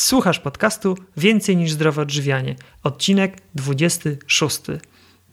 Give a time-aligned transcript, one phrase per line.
[0.00, 4.60] Słuchasz podcastu Więcej niż zdrowe odżywianie, odcinek 26.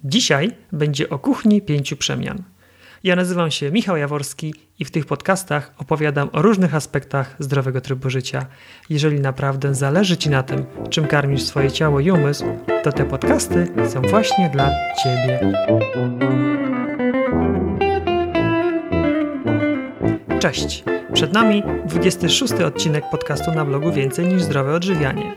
[0.03, 2.43] Dzisiaj będzie o kuchni pięciu przemian.
[3.03, 8.09] Ja nazywam się Michał Jaworski i w tych podcastach opowiadam o różnych aspektach zdrowego trybu
[8.09, 8.45] życia.
[8.89, 12.45] Jeżeli naprawdę zależy Ci na tym, czym karmisz swoje ciało i umysł,
[12.83, 14.71] to te podcasty są właśnie dla
[15.03, 15.53] Ciebie.
[20.39, 20.96] Cześć!
[21.17, 25.35] Przed nami 26 odcinek podcastu na blogu Więcej niż zdrowe odżywianie.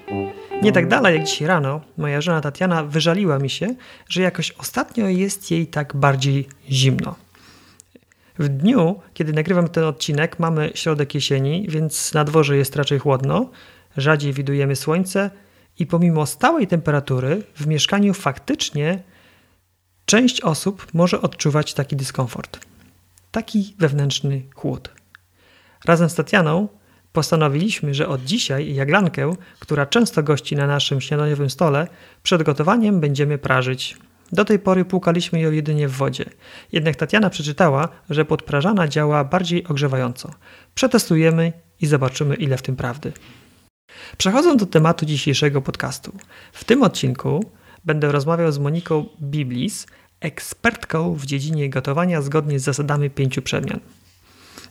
[0.63, 3.75] Nie tak dalej jak dzisiaj rano, moja żona Tatiana wyżaliła mi się,
[4.09, 7.14] że jakoś ostatnio jest jej tak bardziej zimno.
[8.39, 13.51] W dniu, kiedy nagrywam ten odcinek, mamy środek jesieni, więc na dworze jest raczej chłodno,
[13.96, 15.31] rzadziej widujemy słońce
[15.79, 19.03] i pomimo stałej temperatury w mieszkaniu faktycznie
[20.07, 22.59] część osób może odczuwać taki dyskomfort.
[23.31, 25.00] Taki wewnętrzny chłód.
[25.84, 26.68] Razem z Tatianą
[27.12, 31.89] postanowiliśmy, że od dzisiaj jaglankę, która często gości na naszym śniadaniowym stole,
[32.22, 33.97] przed gotowaniem będziemy prażyć.
[34.33, 36.25] Do tej pory płukaliśmy ją jedynie w wodzie.
[36.72, 40.31] Jednak Tatiana przeczytała, że podprażana działa bardziej ogrzewająco.
[40.75, 43.12] Przetestujemy i zobaczymy, ile w tym prawdy.
[44.19, 46.12] Przechodząc do tematu dzisiejszego podcastu.
[46.53, 47.44] W tym odcinku
[47.84, 49.87] będę rozmawiał z Moniką Biblis,
[50.20, 53.81] ekspertką w dziedzinie gotowania zgodnie z zasadami pięciu przemian.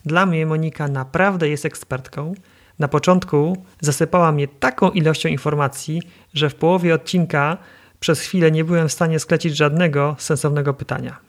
[0.05, 2.33] Dla mnie Monika naprawdę jest ekspertką.
[2.79, 6.01] Na początku zasypała mnie taką ilością informacji,
[6.33, 7.57] że w połowie odcinka
[7.99, 11.19] przez chwilę nie byłem w stanie sklecić żadnego sensownego pytania.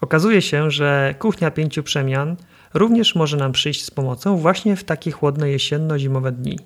[0.00, 2.36] Okazuje się, że kuchnia pięciu przemian
[2.74, 6.58] również może nam przyjść z pomocą właśnie w takie chłodne jesienno-zimowe dni.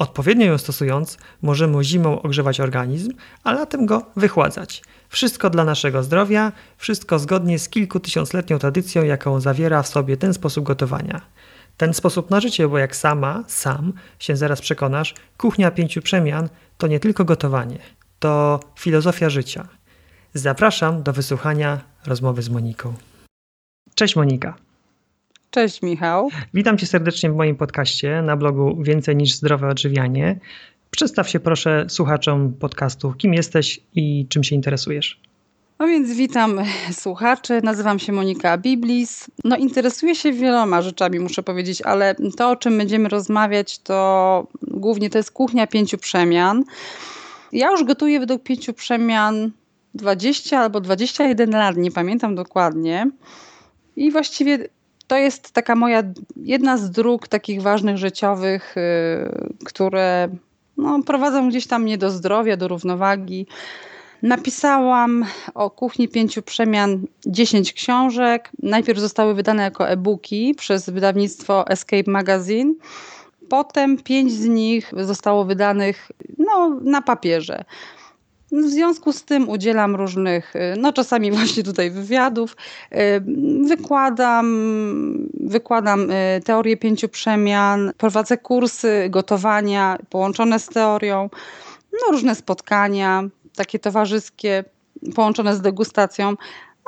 [0.00, 3.12] Odpowiednio ją stosując, możemy zimą ogrzewać organizm,
[3.44, 4.82] a latem go wychładzać.
[5.08, 10.64] Wszystko dla naszego zdrowia, wszystko zgodnie z kilkutysiącletnią tradycją, jaką zawiera w sobie ten sposób
[10.64, 11.20] gotowania.
[11.76, 16.86] Ten sposób na życie, bo jak sama, sam się zaraz przekonasz, kuchnia pięciu przemian to
[16.86, 17.78] nie tylko gotowanie,
[18.18, 19.68] to filozofia życia.
[20.34, 22.94] Zapraszam do wysłuchania rozmowy z Moniką.
[23.94, 24.69] Cześć Monika.
[25.50, 26.28] Cześć Michał.
[26.54, 30.38] Witam cię serdecznie w moim podcaście na blogu Więcej niż zdrowe odżywianie.
[30.90, 35.20] Przedstaw się proszę słuchaczom podcastu, kim jesteś i czym się interesujesz.
[35.78, 36.60] No więc witam
[36.92, 39.30] słuchaczy, nazywam się Monika Biblis.
[39.44, 45.10] No interesuję się wieloma rzeczami, muszę powiedzieć, ale to o czym będziemy rozmawiać to głównie
[45.10, 46.64] to jest kuchnia pięciu przemian.
[47.52, 49.50] Ja już gotuję według pięciu przemian
[49.94, 53.10] 20 albo 21 lat, nie pamiętam dokładnie.
[53.96, 54.68] I właściwie
[55.10, 56.02] to jest taka moja
[56.36, 60.28] jedna z dróg takich ważnych życiowych, yy, które
[60.76, 63.46] no, prowadzą gdzieś tam mnie do zdrowia, do równowagi.
[64.22, 68.50] Napisałam o kuchni pięciu przemian 10 książek.
[68.62, 72.74] Najpierw zostały wydane jako e-booki przez wydawnictwo Escape Magazine.
[73.48, 77.64] Potem pięć z nich zostało wydanych no, na papierze.
[78.52, 82.56] W związku z tym udzielam różnych, no czasami właśnie tutaj wywiadów,
[83.68, 84.46] wykładam,
[85.40, 91.30] wykładam y, teorię pięciu przemian, prowadzę kursy gotowania połączone z teorią,
[91.92, 93.22] no różne spotkania,
[93.56, 94.64] takie towarzyskie,
[95.14, 96.34] połączone z degustacją,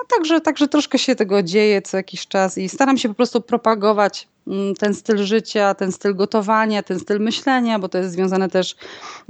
[0.03, 3.41] a także, także troszkę się tego dzieje co jakiś czas i staram się po prostu
[3.41, 8.49] propagować mm, ten styl życia, ten styl gotowania, ten styl myślenia, bo to jest związane
[8.49, 8.77] też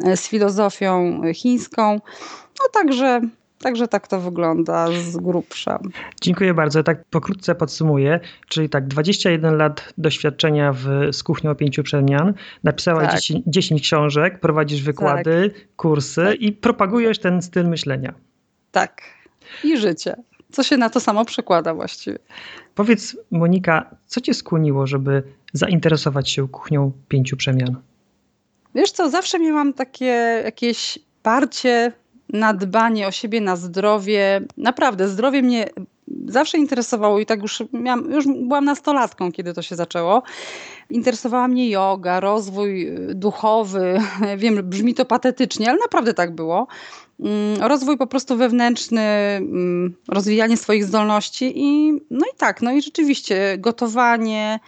[0.05, 2.01] e, z filozofią chińską.
[2.61, 3.21] No także
[3.63, 5.79] Także tak to wygląda z grubsza.
[6.21, 6.83] Dziękuję bardzo.
[6.83, 8.21] Tak pokrótce podsumuję.
[8.49, 12.35] Czyli tak, 21 lat doświadczenia w, z kuchnią pięciu przemian.
[12.65, 13.21] Napisałaś tak.
[13.21, 15.77] 10, 10, książek, prowadzisz wykłady, tak.
[15.77, 16.41] kursy tak.
[16.41, 18.15] i propagujesz ten styl myślenia.
[18.71, 19.03] Tak.
[19.65, 20.15] I życie.
[20.53, 22.19] Co się na to samo przekłada właściwie.
[22.75, 27.77] Powiedz, Monika, co cię skłoniło, żeby zainteresować się kuchnią pięciu przemian?
[28.75, 31.93] Wiesz co, zawsze miałam takie jakieś parcie
[32.29, 34.41] na dbanie o siebie, na zdrowie.
[34.57, 35.69] Naprawdę, zdrowie mnie
[36.27, 40.23] zawsze interesowało i tak już miałam, już byłam nastolatką, kiedy to się zaczęło.
[40.91, 44.01] Interesowała mnie yoga, rozwój duchowy.
[44.37, 46.67] Wiem, brzmi to patetycznie, ale naprawdę tak było.
[47.21, 52.83] Mm, rozwój po prostu wewnętrzny, mm, rozwijanie swoich zdolności i no i tak, no i
[52.83, 54.61] rzeczywiście gotowanie,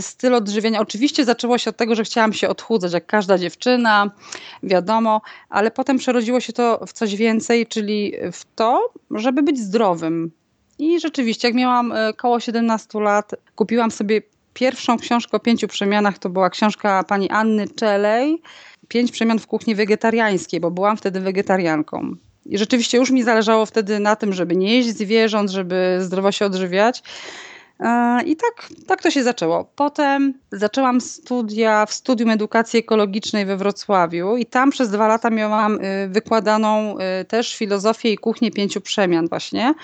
[0.00, 0.80] styl odżywiania.
[0.80, 4.10] Oczywiście zaczęło się od tego, że chciałam się odchudzać, jak każda dziewczyna,
[4.62, 10.30] wiadomo, ale potem przerodziło się to w coś więcej, czyli w to, żeby być zdrowym.
[10.78, 14.22] I rzeczywiście, jak miałam e, koło 17 lat, kupiłam sobie
[14.56, 16.18] pierwszą książkę o pięciu przemianach.
[16.18, 18.42] To była książka pani Anny Czelej.
[18.88, 22.16] Pięć przemian w kuchni wegetariańskiej, bo byłam wtedy wegetarianką.
[22.46, 26.46] I rzeczywiście już mi zależało wtedy na tym, żeby nie jeść zwierząt, żeby zdrowo się
[26.46, 27.02] odżywiać.
[27.80, 29.70] E, I tak, tak to się zaczęło.
[29.76, 35.74] Potem zaczęłam studia w Studium Edukacji Ekologicznej we Wrocławiu i tam przez dwa lata miałam
[35.84, 39.74] y, wykładaną y, też filozofię i kuchnię pięciu przemian właśnie,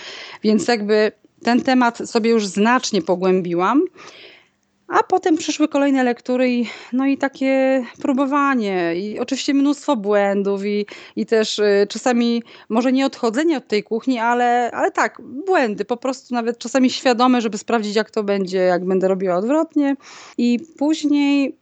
[0.43, 3.83] więc jakby ten temat sobie już znacznie pogłębiłam.
[4.93, 10.87] A potem przyszły kolejne lektury i, no i takie próbowanie i oczywiście mnóstwo błędów i,
[11.17, 15.97] i też y, czasami może nie odchodzenie od tej kuchni, ale, ale tak, błędy, po
[15.97, 19.97] prostu nawet czasami świadome, żeby sprawdzić jak to będzie, jak będę robiła odwrotnie.
[20.39, 21.57] I później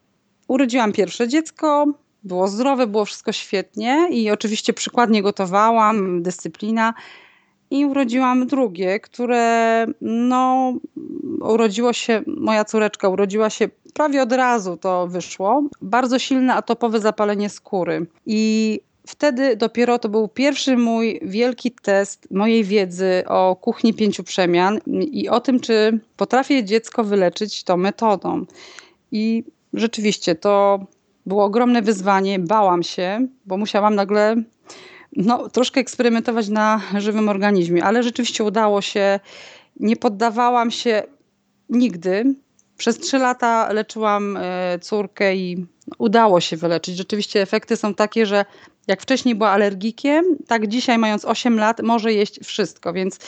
[0.49, 1.87] urodziłam pierwsze dziecko,
[2.23, 6.94] było zdrowe, było wszystko świetnie i oczywiście przykładnie gotowałam, dyscyplina
[7.70, 10.72] i urodziłam drugie, które no,
[11.40, 15.62] urodziło się, moja córeczka urodziła się prawie od razu to wyszło.
[15.82, 18.06] Bardzo silne atopowe zapalenie skóry.
[18.26, 24.81] I wtedy dopiero to był pierwszy mój wielki test mojej wiedzy o kuchni pięciu przemian
[25.12, 28.44] i o tym, czy potrafię dziecko wyleczyć tą metodą.
[29.12, 30.87] I rzeczywiście to
[31.26, 32.38] było ogromne wyzwanie.
[32.38, 34.37] Bałam się, bo musiałam nagle
[35.17, 39.21] no, troszkę eksperymentować na żywym organizmie, ale rzeczywiście udało się.
[39.81, 41.03] Nie poddawałam się
[41.69, 42.35] nigdy.
[42.77, 45.67] Przez trzy lata leczyłam e, córkę i
[45.99, 46.97] udało się wyleczyć.
[46.97, 48.45] Rzeczywiście efekty są takie, że
[48.87, 53.19] jak wcześniej była alergikiem, tak dzisiaj mając 8 lat może jeść wszystko, więc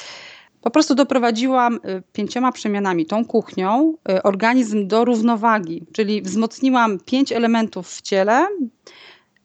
[0.61, 7.32] po prostu doprowadziłam e, pięcioma przemianami, tą kuchnią, e, organizm do równowagi, czyli wzmocniłam pięć
[7.32, 8.49] elementów w ciele,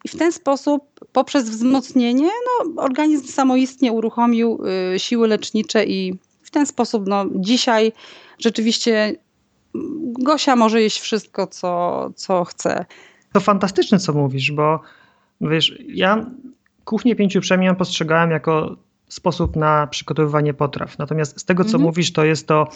[0.07, 4.59] i w ten sposób, poprzez wzmocnienie, no, organizm samoistnie uruchomił
[4.95, 6.13] y, siły lecznicze i
[6.43, 7.91] w ten sposób no, dzisiaj
[8.39, 9.15] rzeczywiście
[10.19, 12.85] Gosia może jeść wszystko, co, co chce.
[13.33, 14.79] To fantastyczne, co mówisz, bo
[15.41, 16.25] wiesz, ja
[16.85, 18.75] kuchnię pięciu przemian postrzegałem jako
[19.09, 20.97] sposób na przygotowywanie potraw.
[20.97, 21.83] Natomiast z tego, co mhm.
[21.83, 22.67] mówisz, to jest to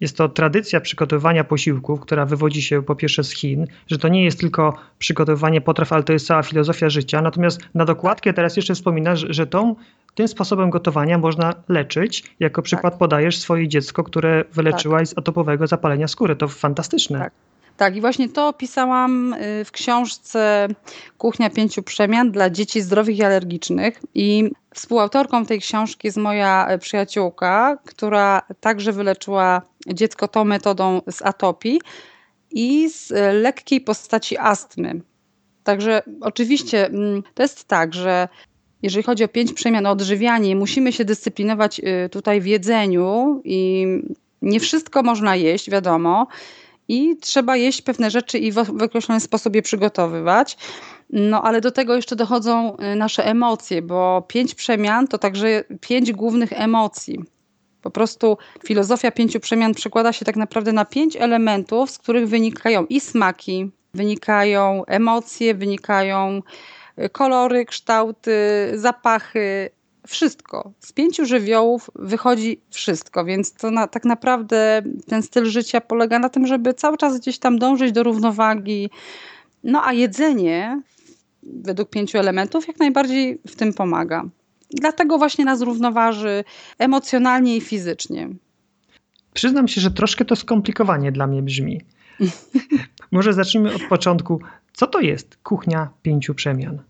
[0.00, 4.24] jest to tradycja przygotowywania posiłków, która wywodzi się po pierwsze z Chin, że to nie
[4.24, 7.22] jest tylko przygotowywanie potraw, ale to jest cała filozofia życia.
[7.22, 9.74] Natomiast na dokładkę teraz jeszcze wspominasz, że tą,
[10.14, 12.34] tym sposobem gotowania można leczyć.
[12.40, 12.98] Jako przykład tak.
[12.98, 15.14] podajesz swoje dziecko, które wyleczyłaś tak.
[15.14, 16.36] z atopowego zapalenia skóry.
[16.36, 17.18] To fantastyczne.
[17.18, 17.32] Tak.
[17.76, 20.68] Tak, i właśnie to opisałam y, w książce
[21.18, 24.00] Kuchnia Pięciu Przemian dla dzieci zdrowych i alergicznych.
[24.14, 31.22] I współautorką tej książki jest moja y, przyjaciółka, która także wyleczyła dziecko tą metodą z
[31.22, 31.80] atopii
[32.50, 35.00] i z y, lekkiej postaci astmy.
[35.64, 38.28] Także oczywiście mm, to jest tak, że
[38.82, 41.80] jeżeli chodzi o pięć przemian, odżywianie, musimy się dyscyplinować
[42.10, 43.86] tutaj w jedzeniu i
[44.42, 46.26] nie wszystko można jeść, wiadomo
[46.92, 50.56] i trzeba jeść pewne rzeczy i w, określony sposób je przygotowywać.
[51.10, 56.12] No ale do tego jeszcze dochodzą y, nasze emocje, bo pięć przemian to także pięć
[56.12, 57.24] głównych emocji.
[57.82, 62.86] Po prostu filozofia pięciu przemian przekłada się tak naprawdę na pięć elementów, z których wynikają
[62.86, 66.42] i smaki, wynikają emocje, wynikają
[66.98, 68.32] y, kolory, kształty,
[68.74, 69.70] zapachy,
[70.06, 70.72] wszystko.
[70.80, 76.28] Z pięciu żywiołów wychodzi wszystko, więc to na, tak naprawdę ten styl życia polega na
[76.28, 78.90] tym, żeby cały czas gdzieś tam dążyć do równowagi.
[79.64, 80.82] No a jedzenie
[81.42, 84.24] według pięciu elementów jak najbardziej w tym pomaga.
[84.70, 86.44] Dlatego właśnie nas równoważy
[86.78, 88.28] emocjonalnie i fizycznie.
[89.34, 91.80] Przyznam się, że troszkę to skomplikowanie dla mnie brzmi.
[93.10, 94.40] Może zacznijmy od początku.
[94.72, 96.82] Co to jest kuchnia pięciu przemian?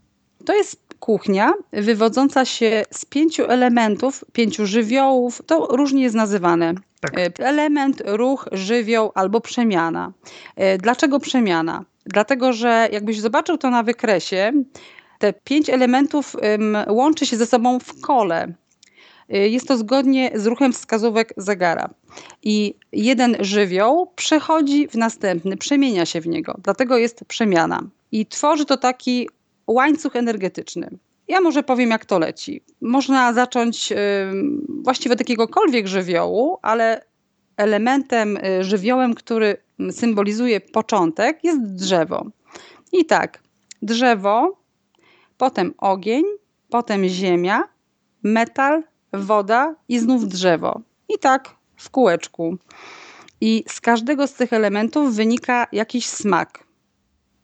[0.45, 6.73] To jest kuchnia wywodząca się z pięciu elementów, pięciu żywiołów, to różnie jest nazywane.
[6.99, 7.19] Tak.
[7.19, 10.11] E, element, ruch, żywioł albo przemiana.
[10.55, 11.85] E, dlaczego przemiana?
[12.05, 14.51] Dlatego, że jakbyś zobaczył to na wykresie,
[15.19, 16.35] te pięć elementów
[16.89, 18.53] łączy się ze sobą w kole.
[19.29, 21.89] E, jest to zgodnie z ruchem wskazówek zegara.
[22.43, 26.55] I jeden żywioł przechodzi w następny, przemienia się w niego.
[26.63, 27.79] Dlatego jest przemiana.
[28.11, 29.29] I tworzy to taki
[29.67, 30.89] łańcuch energetyczny.
[31.27, 32.61] Ja może powiem, jak to leci.
[32.81, 33.93] Można zacząć
[34.83, 37.01] właściwie od jakiegokolwiek żywiołu, ale
[37.57, 39.57] elementem, y, żywiołem, który
[39.91, 42.25] symbolizuje początek, jest drzewo.
[42.91, 43.43] I tak,
[43.81, 44.57] drzewo,
[45.37, 46.23] potem ogień,
[46.69, 47.63] potem ziemia,
[48.23, 50.81] metal, woda i znów drzewo.
[51.09, 52.57] I tak w kółeczku.
[53.41, 56.63] I z każdego z tych elementów wynika jakiś smak.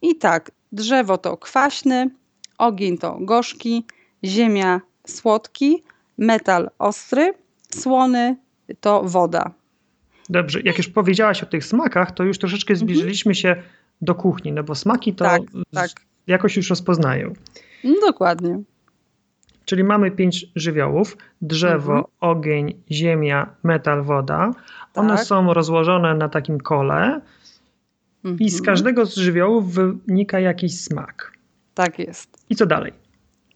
[0.02, 2.10] I tak, Drzewo to kwaśny,
[2.58, 3.86] ogień to gorzki,
[4.24, 5.84] ziemia słodki,
[6.18, 7.34] metal ostry,
[7.70, 8.36] słony
[8.80, 9.52] to woda.
[10.30, 12.88] Dobrze, jak już powiedziałaś o tych smakach, to już troszeczkę mhm.
[12.88, 13.56] zbliżyliśmy się
[14.02, 15.42] do kuchni, no bo smaki to tak,
[15.74, 15.90] tak.
[16.28, 17.34] jakoś już rozpoznają.
[17.84, 18.60] No, dokładnie.
[19.66, 22.14] Czyli mamy pięć żywiołów: drzewo, mhm.
[22.20, 24.52] ogień, ziemia, metal, woda.
[24.96, 25.26] One tak.
[25.26, 27.22] są rozłożone na takim kole
[28.24, 28.66] i z mhm.
[28.66, 31.32] każdego z żywiołów wynika jakiś smak.
[31.74, 32.38] Tak jest.
[32.50, 32.94] I co dalej?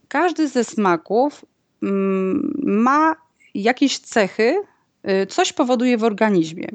[0.08, 1.46] Każdy ze smaków
[1.84, 3.16] mm, ma
[3.54, 4.56] jakieś cechy,
[5.24, 6.68] y, coś powoduje w organizmie.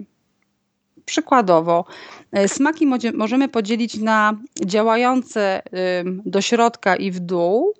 [1.04, 1.84] Przykładowo,
[2.38, 5.62] y, smaki możemy podzielić na działające
[6.24, 7.74] do środka i w dół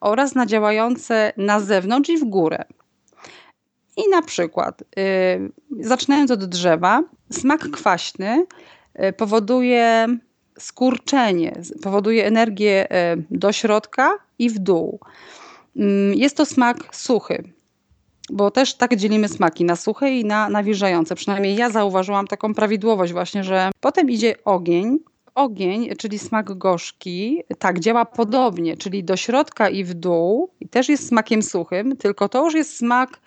[0.00, 2.64] oraz na działające na zewnątrz i w górę.
[3.96, 4.84] I na przykład, y,
[5.80, 8.46] zaczynając od drzewa, smak kwaśny
[9.16, 10.06] powoduje
[10.58, 12.88] skurczenie, powoduje energię
[13.30, 15.00] do środka i w dół.
[15.76, 17.44] Mm, jest to smak suchy,
[18.30, 21.14] bo też tak dzielimy smaki na suche i na nawilżające.
[21.14, 24.98] Przynajmniej ja zauważyłam taką prawidłowość właśnie, że potem idzie ogień.
[25.34, 30.88] Ogień, czyli smak gorzki, tak działa podobnie, czyli do środka i w dół i też
[30.88, 33.20] jest smakiem suchym, tylko to już jest smak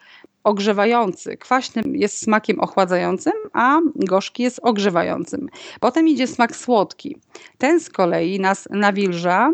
[0.47, 1.37] ogrzewający.
[1.37, 5.49] Kwaśny jest smakiem ochładzającym, a gorzki jest ogrzewającym.
[5.79, 7.17] Potem idzie smak słodki.
[7.57, 9.51] Ten z kolei nas nawilża,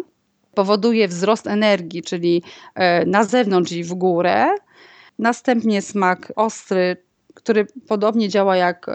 [0.53, 2.43] powoduje wzrost energii, czyli
[2.75, 4.47] e, na zewnątrz i w górę.
[5.19, 6.97] Następnie smak ostry,
[7.33, 8.89] który podobnie działa jak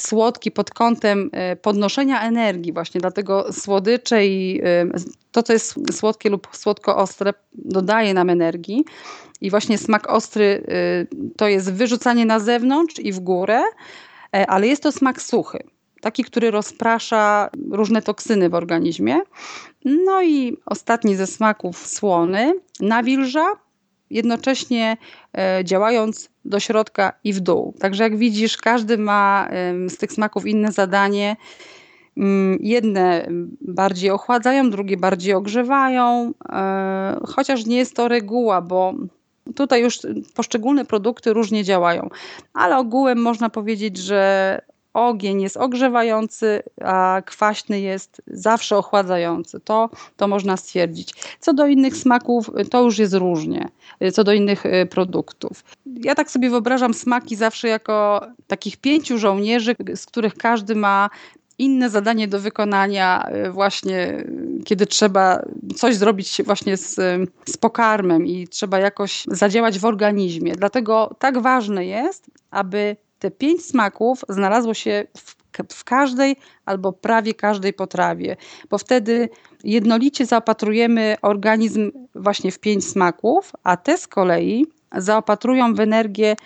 [0.00, 4.60] słodki pod kątem e, podnoszenia energii, właśnie dlatego słodycze i
[5.32, 8.84] to, co jest słodkie lub słodko-ostre, dodaje nam energii.
[9.40, 10.66] I właśnie smak ostry
[11.36, 13.62] to jest wyrzucanie na zewnątrz i w górę,
[14.32, 15.58] ale jest to smak suchy
[16.00, 19.20] taki, który rozprasza różne toksyny w organizmie.
[19.84, 23.46] No i ostatni ze smaków słony, nawilża,
[24.10, 24.96] jednocześnie
[25.38, 27.74] e, działając do środka i w dół.
[27.80, 29.48] Także jak widzisz, każdy ma
[29.88, 31.36] z tych smaków inne zadanie.
[32.18, 33.26] Mm, jedne
[33.60, 38.94] bardziej ochładzają, drugie bardziej ogrzewają, e, chociaż nie jest to reguła, bo
[39.54, 39.98] tutaj już
[40.34, 42.08] poszczególne produkty różnie działają,
[42.54, 44.60] ale ogółem można powiedzieć, że
[44.94, 49.60] ogień jest ogrzewający, a kwaśny jest zawsze ochładzający.
[49.60, 51.14] To, to można stwierdzić.
[51.40, 53.68] Co do innych smaków, to już jest różnie.
[54.12, 55.64] Co do innych y, produktów.
[55.86, 61.10] Ja tak sobie wyobrażam smaki zawsze jako takich pięciu żołnierzy, z których każdy ma
[61.58, 64.24] inne zadanie do wykonania y, właśnie,
[64.64, 65.42] kiedy trzeba
[65.76, 66.94] coś zrobić właśnie z,
[67.46, 70.52] z pokarmem i trzeba jakoś zadziałać w organizmie.
[70.52, 75.36] Dlatego tak ważne jest, aby te pięć smaków znalazło się w,
[75.74, 78.36] w każdej albo prawie każdej potrawie,
[78.70, 79.28] bo wtedy
[79.64, 86.36] jednolicie zaopatrujemy organizm właśnie w pięć smaków, a te z kolei zaopatrują w energię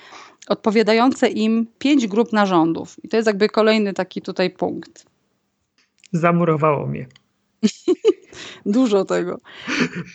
[0.49, 2.97] odpowiadające im pięć grup narządów.
[3.05, 5.07] I to jest jakby kolejny taki tutaj punkt.
[6.12, 7.07] Zamurowało mnie.
[8.66, 9.38] Dużo tego.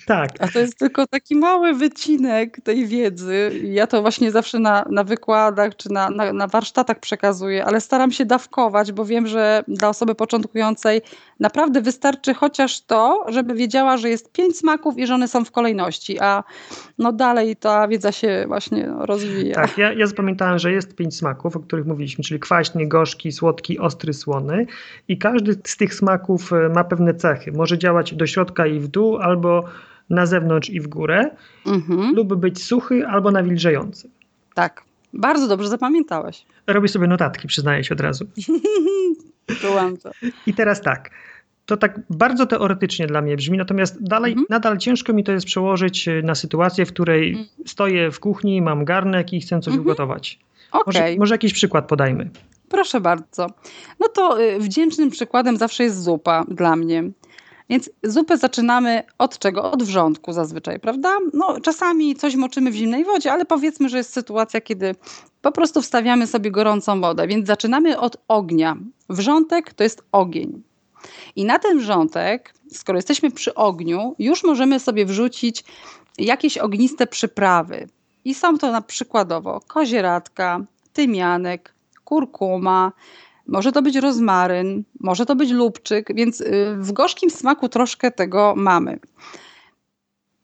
[0.05, 0.29] Tak.
[0.39, 3.51] A to jest tylko taki mały wycinek tej wiedzy.
[3.63, 8.11] Ja to właśnie zawsze na, na wykładach czy na, na, na warsztatach przekazuję, ale staram
[8.11, 11.01] się dawkować, bo wiem, że dla osoby początkującej
[11.39, 15.51] naprawdę wystarczy chociaż to, żeby wiedziała, że jest pięć smaków i że one są w
[15.51, 16.43] kolejności, a
[16.97, 19.55] no dalej ta wiedza się właśnie rozwija.
[19.55, 23.79] Tak, ja, ja zapamiętałem, że jest pięć smaków, o których mówiliśmy, czyli kwaśny, gorzki, słodki,
[23.79, 24.65] ostry, słony
[25.07, 27.51] i każdy z tych smaków e, ma pewne cechy.
[27.51, 29.63] Może działać do środka i w dół, albo
[30.09, 31.29] na zewnątrz i w górę,
[31.65, 32.15] mhm.
[32.15, 34.09] lub być suchy albo nawilżający.
[34.53, 34.83] Tak,
[35.13, 36.45] bardzo dobrze zapamiętałeś.
[36.67, 38.25] Robię sobie notatki, przyznaję się od razu.
[40.03, 40.11] to.
[40.45, 41.09] I teraz tak.
[41.65, 44.47] To tak bardzo teoretycznie dla mnie brzmi, natomiast dalej, mhm.
[44.49, 47.47] nadal ciężko mi to jest przełożyć na sytuację, w której mhm.
[47.65, 49.81] stoję w kuchni, mam garnek i chcę coś mhm.
[49.81, 50.39] ugotować.
[50.71, 50.83] Okay.
[50.85, 52.29] Może, może jakiś przykład podajmy.
[52.69, 53.47] Proszę bardzo.
[53.99, 57.03] No to y, wdzięcznym przykładem zawsze jest zupa dla mnie.
[57.69, 59.71] Więc zupę zaczynamy od czego?
[59.71, 61.17] Od wrzątku zazwyczaj, prawda?
[61.33, 64.95] No, czasami coś moczymy w zimnej wodzie, ale powiedzmy, że jest sytuacja, kiedy
[65.41, 68.77] po prostu wstawiamy sobie gorącą wodę, więc zaczynamy od ognia.
[69.09, 70.63] Wrzątek to jest ogień.
[71.35, 75.63] I na ten wrzątek, skoro jesteśmy przy ogniu, już możemy sobie wrzucić
[76.17, 77.87] jakieś ogniste przyprawy.
[78.25, 80.59] I są to na przykładowo kozieradka,
[80.93, 81.73] tymianek,
[82.05, 82.91] kurkuma,
[83.47, 88.53] może to być rozmaryn, może to być lubczyk, więc y, w gorzkim smaku troszkę tego
[88.57, 88.99] mamy.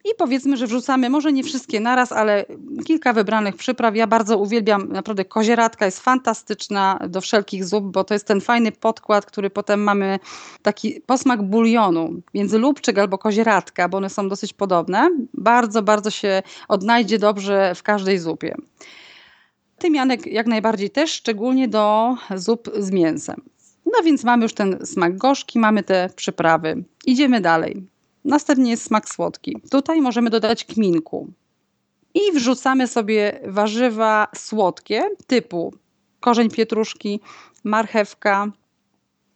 [0.06, 2.46] I powiedzmy, że wrzucamy może nie wszystkie naraz, ale
[2.86, 3.96] kilka wybranych przypraw.
[3.96, 8.72] Ja bardzo uwielbiam, naprawdę kozieradka jest fantastyczna do wszelkich zup, bo to jest ten fajny
[8.72, 10.20] podkład, który potem mamy
[10.62, 12.14] taki posmak bulionu.
[12.34, 17.84] Więc lubczyk albo kozieradka, bo one są dosyć podobne, bardzo, bardzo się odnajdzie dobrze w
[17.84, 18.56] każdej zupie.
[19.84, 23.42] Tymianek jak najbardziej też, szczególnie do zup z mięsem.
[23.86, 26.84] No więc mamy już ten smak gorzki, mamy te przyprawy.
[27.06, 27.84] Idziemy dalej.
[28.26, 29.62] Następnie jest smak słodki.
[29.72, 31.28] Tutaj możemy dodać kminku.
[32.14, 35.74] I wrzucamy sobie warzywa słodkie typu
[36.20, 37.20] korzeń pietruszki,
[37.64, 38.52] marchewka.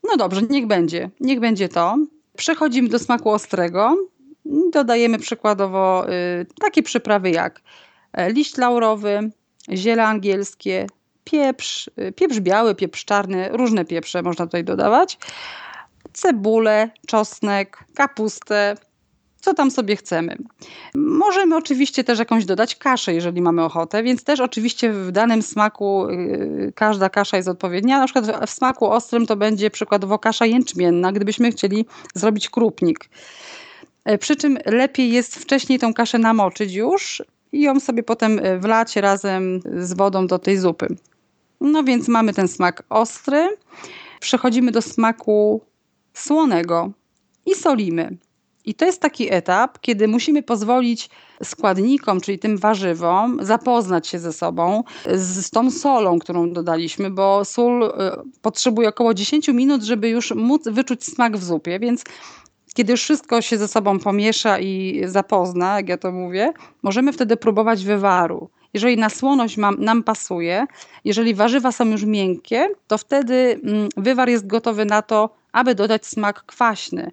[0.04, 1.10] No dobrze, niech będzie.
[1.20, 1.98] Niech będzie to.
[2.38, 3.96] Przechodzimy do smaku ostrego.
[4.72, 7.62] Dodajemy przykładowo y, takie przyprawy jak
[8.13, 9.32] e, liść laurowy,
[9.74, 10.88] ziele angielskie,
[11.24, 15.18] pieprz, pieprz biały, pieprz czarny, różne pieprze można tutaj dodawać,
[16.14, 18.76] cebulę, czosnek, kapustę,
[19.42, 20.38] co tam sobie chcemy.
[20.96, 26.08] Możemy oczywiście też jakąś dodać kaszę, jeżeli mamy ochotę, więc też oczywiście w danym smaku
[26.10, 28.00] yy, każda kasza jest odpowiednia.
[28.00, 33.10] Na przykład w smaku ostrym to będzie przykładowo kasza jęczmienna, gdybyśmy chcieli zrobić krupnik.
[34.06, 37.24] E, przy czym lepiej jest wcześniej tą kaszę namoczyć już
[37.58, 40.88] i ją sobie potem e, wlać razem z wodą do tej zupy.
[41.62, 43.58] No więc mamy ten smak ostry.
[44.20, 45.62] Przechodzimy do smaku
[46.14, 46.92] słonego
[47.46, 48.18] i solimy.
[48.66, 51.10] I to jest taki etap, kiedy musimy pozwolić
[51.44, 54.84] składnikom, czyli tym warzywom, zapoznać się ze sobą,
[55.16, 57.92] z, tą solą, którą dodaliśmy, bo sól y,
[58.42, 62.04] potrzebuje około 10 minut, żeby już móc wyczuć smak w zupie, więc
[62.78, 66.54] kiedy już wszystko się ze sobą pomiesza i zapozna, jak ja to mówię,
[66.84, 68.50] możemy wtedy próbować wywaru.
[68.74, 70.66] Jeżeli na słoność mam, nam pasuje,
[71.06, 76.06] jeżeli warzywa są już miękkie, to wtedy mm, wywar jest gotowy na to, aby dodać
[76.06, 77.12] smak kwaśny.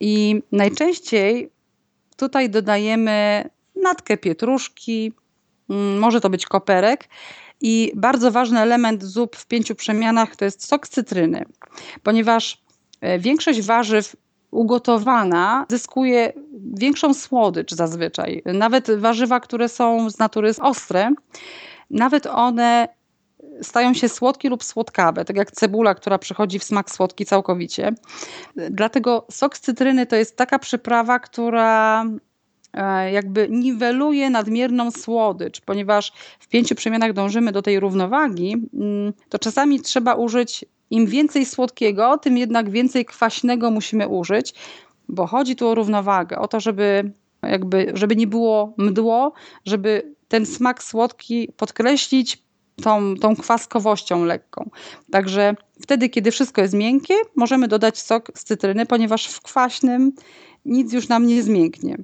[0.00, 1.50] I najczęściej
[2.16, 3.44] tutaj dodajemy
[3.82, 5.12] natkę pietruszki,
[5.70, 7.08] mm, może to być koperek.
[7.60, 11.44] I bardzo ważny element zup w pięciu przemianach to jest sok cytryny,
[12.02, 12.62] ponieważ
[13.00, 14.16] e, większość warzyw
[14.50, 16.32] ugotowana zyskuje
[16.74, 18.42] większą słodycz zazwyczaj.
[18.46, 21.10] Nawet warzywa, które są z natury ostre,
[21.90, 22.88] nawet one
[23.62, 27.92] stają się słodkie lub słodkawe, tak jak cebula, która przychodzi w smak słodki całkowicie.
[28.56, 32.04] Dlatego sok z cytryny to jest taka przyprawa, która
[32.72, 39.38] e, jakby niweluje nadmierną słodycz, ponieważ w pięciu przemianach dążymy do tej równowagi, mm, to
[39.38, 44.54] czasami trzeba użyć im więcej słodkiego, tym jednak więcej kwaśnego musimy użyć,
[45.08, 49.32] bo chodzi tu o równowagę, o to, żeby jakby, żeby nie było mdło,
[49.64, 52.42] żeby ten smak słodki podkreślić
[52.82, 54.70] tą, tą kwaskowością lekką.
[55.10, 60.12] Także wtedy, kiedy wszystko jest miękkie, możemy dodać sok z cytryny, ponieważ w kwaśnym
[60.64, 61.96] nic już nam nie zmięknie.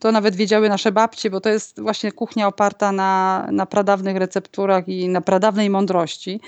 [0.00, 4.88] To nawet wiedziały nasze babcie, bo to jest właśnie kuchnia oparta na, na pradawnych recepturach
[4.88, 6.40] i na pradawnej mądrości.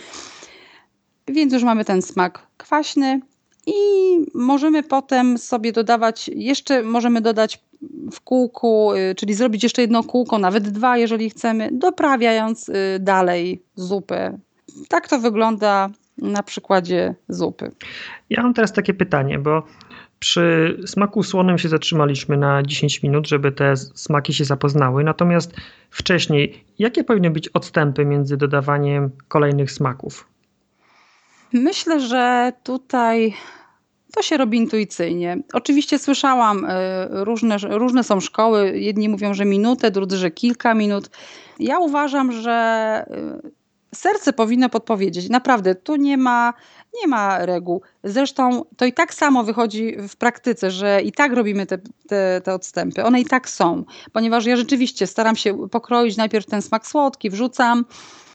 [1.29, 3.21] Więc już mamy ten smak kwaśny
[3.67, 3.73] i
[4.35, 7.61] możemy potem sobie dodawać, jeszcze możemy dodać
[8.13, 13.63] w kółku, y, czyli zrobić jeszcze jedno kółko, nawet dwa, jeżeli chcemy, doprawiając y, dalej
[13.75, 14.39] zupę.
[14.89, 17.71] Tak to wygląda na przykładzie zupy.
[18.31, 19.63] Ja mam teraz takie pytanie, bo
[20.19, 25.05] przy smaku słonym się zatrzymaliśmy na 10 minut, żeby te smaki się zapoznały.
[25.05, 25.55] Natomiast
[25.91, 30.29] wcześniej, jakie powinny być odstępy między dodawaniem kolejnych smaków?
[31.61, 33.35] Myślę, że tutaj
[34.15, 35.39] to się robi intuicyjnie.
[35.53, 36.69] Oczywiście słyszałam, y,
[37.11, 38.79] różne, różne są szkoły.
[38.79, 41.11] Jedni mówią, że minutę, drudzy, że kilka minut.
[41.59, 43.05] Ja uważam, że
[43.45, 43.51] y,
[43.95, 45.29] serce powinno podpowiedzieć.
[45.29, 46.55] Naprawdę, tu nie ma,
[47.01, 47.83] nie ma reguł.
[48.05, 52.55] Zresztą to i tak samo wychodzi w praktyce, że i tak robimy te, te, te
[52.55, 53.05] odstępy.
[53.05, 57.85] One i tak są, ponieważ ja rzeczywiście staram się pokroić najpierw ten smak słodki, wrzucam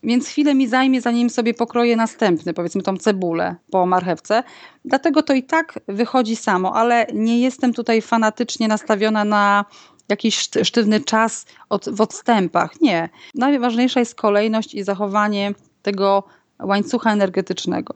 [0.02, 4.42] więc chwilę mi zajmie, zanim sobie pokroję następny, powiedzmy tą cebulę po marchewce.
[4.84, 9.64] Dlatego to i tak wychodzi samo, ale nie jestem tutaj fanatycznie nastawiona na
[10.08, 12.80] jakiś sztywny czas od, w odstępach.
[12.80, 13.08] Nie.
[13.34, 16.24] Najważniejsza jest kolejność i zachowanie tego
[16.62, 17.94] łańcucha energetycznego.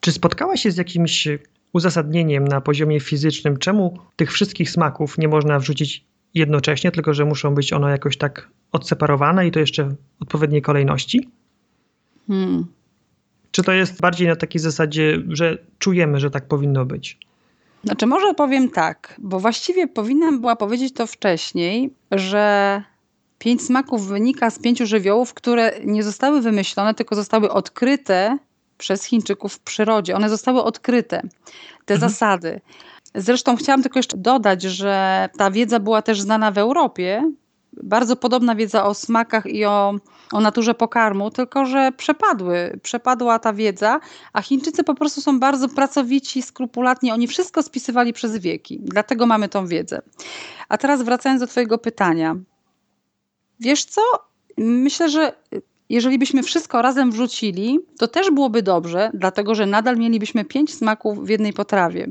[0.00, 1.28] Czy spotkałaś się z jakimś
[1.72, 7.54] uzasadnieniem na poziomie fizycznym, czemu tych wszystkich smaków nie można wrzucić jednocześnie, tylko że muszą
[7.54, 11.28] być one jakoś tak odseparowane i to jeszcze w odpowiedniej kolejności?
[12.26, 12.66] Hmm.
[13.50, 17.18] Czy to jest bardziej na takiej zasadzie, że czujemy, że tak powinno być?
[17.84, 22.82] Znaczy, może powiem tak, bo właściwie powinnam była powiedzieć to wcześniej, że
[23.38, 28.38] pięć smaków wynika z pięciu żywiołów, które nie zostały wymyślone, tylko zostały odkryte
[28.78, 30.16] przez Chińczyków w przyrodzie.
[30.16, 31.22] One zostały odkryte,
[31.84, 32.10] te mhm.
[32.10, 32.60] zasady.
[33.14, 37.32] Zresztą chciałam tylko jeszcze dodać, że ta wiedza była też znana w Europie.
[37.82, 39.94] Bardzo podobna wiedza o smakach i o,
[40.32, 44.00] o naturze pokarmu, tylko że przepadły, przepadła ta wiedza,
[44.32, 47.12] a Chińczycy po prostu są bardzo pracowici, skrupulatni.
[47.12, 50.02] Oni wszystko spisywali przez wieki, dlatego mamy tą wiedzę.
[50.68, 52.36] A teraz wracając do Twojego pytania.
[53.60, 54.00] Wiesz co?
[54.58, 55.32] Myślę, że
[55.90, 61.26] jeżeli byśmy wszystko razem wrzucili, to też byłoby dobrze, dlatego że nadal mielibyśmy pięć smaków
[61.26, 62.08] w jednej potrawie.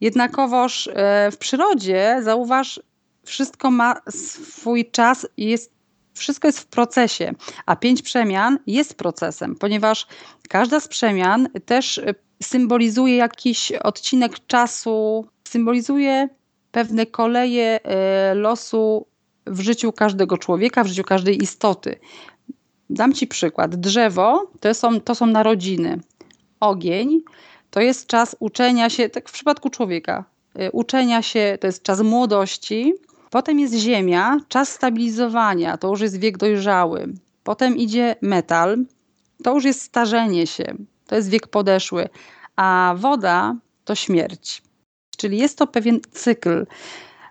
[0.00, 2.80] Jednakowoż e, w przyrodzie, zauważ,
[3.24, 5.72] wszystko ma swój czas i jest
[6.14, 7.32] wszystko jest w procesie,
[7.66, 10.06] a pięć przemian jest procesem, ponieważ
[10.48, 12.00] każda z przemian też
[12.42, 16.28] symbolizuje jakiś odcinek czasu, symbolizuje
[16.72, 19.06] pewne koleje e, losu
[19.46, 21.98] w życiu każdego człowieka, w życiu każdej istoty.
[22.92, 23.76] Dam Ci przykład.
[23.76, 26.00] Drzewo to są, to są narodziny.
[26.60, 27.20] Ogień
[27.70, 30.24] to jest czas uczenia się, tak w przypadku człowieka,
[30.54, 32.94] e, uczenia się, to jest czas młodości.
[33.30, 37.12] Potem jest ziemia, czas stabilizowania, to już jest wiek dojrzały.
[37.44, 38.84] Potem idzie metal,
[39.42, 40.74] to już jest starzenie się,
[41.06, 42.08] to jest wiek podeszły.
[42.56, 44.62] A woda to śmierć.
[45.16, 46.66] Czyli jest to pewien cykl.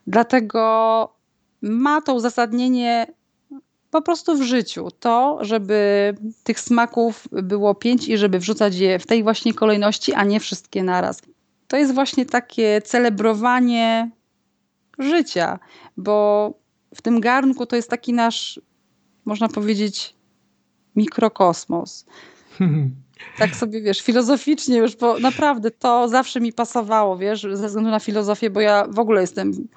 [0.08, 1.13] Dlatego
[1.62, 3.08] ma to uzasadnienie
[3.91, 4.88] po prostu w życiu.
[4.99, 10.23] To, żeby tych smaków było pięć i żeby wrzucać je w tej właśnie kolejności, a
[10.23, 11.21] nie wszystkie naraz.
[11.67, 14.12] To jest właśnie takie celebrowanie
[14.99, 15.60] życia,
[15.97, 16.54] bo
[16.95, 18.62] w tym garnku to jest taki nasz,
[19.25, 20.15] można powiedzieć,
[20.95, 22.06] mikrokosmos.
[23.38, 27.99] tak sobie, wiesz, filozoficznie już, bo naprawdę to zawsze mi pasowało, wiesz, ze względu na
[27.99, 29.67] filozofię, bo ja w ogóle jestem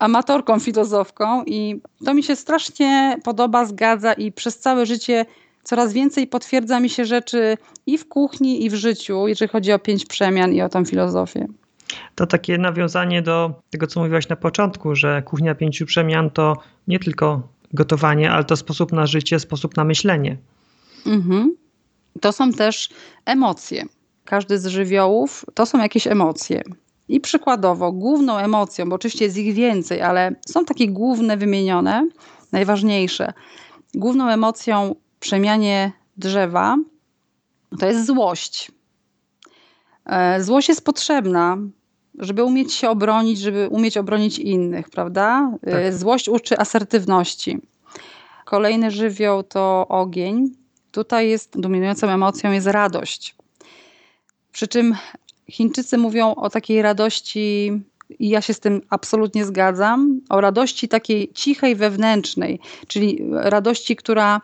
[0.00, 5.26] amatorką, filozofką i to mi się strasznie podoba, zgadza i przez całe życie
[5.62, 9.78] coraz więcej potwierdza mi się rzeczy i w kuchni, i w życiu, jeżeli chodzi o
[9.78, 11.46] pięć przemian i o tą filozofię.
[12.14, 16.56] To takie nawiązanie do tego, co mówiłaś na początku, że kuchnia pięciu przemian to
[16.88, 20.36] nie tylko gotowanie, ale to sposób na życie, sposób na myślenie.
[21.06, 21.56] Mhm.
[22.20, 22.88] To są też
[23.24, 23.84] emocje.
[24.24, 26.62] Każdy z żywiołów to są jakieś emocje.
[27.10, 32.08] I przykładowo, główną emocją, bo oczywiście jest ich więcej, ale są takie główne wymienione,
[32.52, 33.32] najważniejsze.
[33.94, 36.76] Główną emocją przemianie drzewa
[37.78, 38.72] to jest złość.
[40.06, 41.56] E, złość jest potrzebna,
[42.18, 45.52] żeby umieć się obronić, żeby umieć obronić innych, prawda?
[45.62, 45.94] E, tak.
[45.94, 47.58] Złość uczy asertywności.
[48.44, 50.50] Kolejny żywioł to ogień.
[50.92, 53.34] Tutaj jest dominującą emocją jest radość.
[54.52, 54.94] Przy czym
[55.50, 57.72] Chińczycy mówią o takiej radości,
[58.18, 64.40] i ja się z tym absolutnie zgadzam, o radości takiej cichej, wewnętrznej, czyli radości, która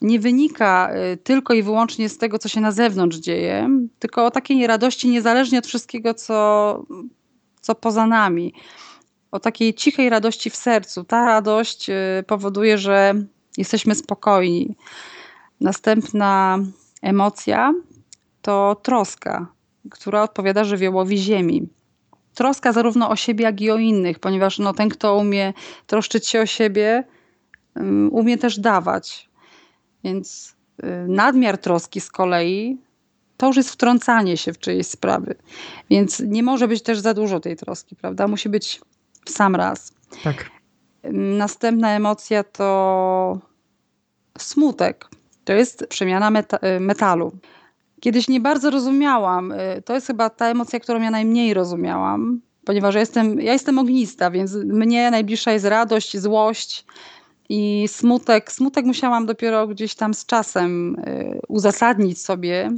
[0.00, 4.30] nie wynika y, tylko i wyłącznie z tego, co się na zewnątrz dzieje, tylko o
[4.30, 6.84] takiej radości niezależnie od wszystkiego, co,
[7.60, 8.54] co poza nami.
[9.30, 11.04] O takiej cichej radości w sercu.
[11.04, 11.94] Ta radość y,
[12.26, 13.14] powoduje, że
[13.56, 14.76] jesteśmy spokojni.
[15.60, 16.58] Następna
[17.02, 17.74] emocja
[18.42, 19.46] to troska,
[19.90, 21.68] która odpowiada żywiołowi ziemi.
[22.34, 25.52] Troska zarówno o siebie, jak i o innych, ponieważ no, ten, kto umie
[25.86, 27.04] troszczyć się o siebie,
[28.10, 29.30] umie też dawać.
[30.04, 32.78] Więc y, nadmiar troski z kolei
[33.36, 35.34] to już jest wtrącanie się w czyjeś sprawy.
[35.90, 38.28] Więc nie może być też za dużo tej troski, prawda?
[38.28, 38.80] Musi być
[39.24, 39.94] w sam raz.
[40.22, 40.50] Tak.
[41.12, 43.38] Następna emocja to
[44.38, 45.08] smutek.
[45.44, 47.32] To jest przemiana meta y, metalu.
[48.02, 49.52] Kiedyś nie bardzo rozumiałam.
[49.52, 53.78] Y, to jest chyba ta emocja, którą ja najmniej rozumiałam, ponieważ ja jestem, ja jestem
[53.78, 56.84] ognista, więc mnie najbliższa jest radość, złość
[57.48, 58.52] i smutek.
[58.52, 62.72] Smutek musiałam dopiero gdzieś tam z czasem y, uzasadnić sobie.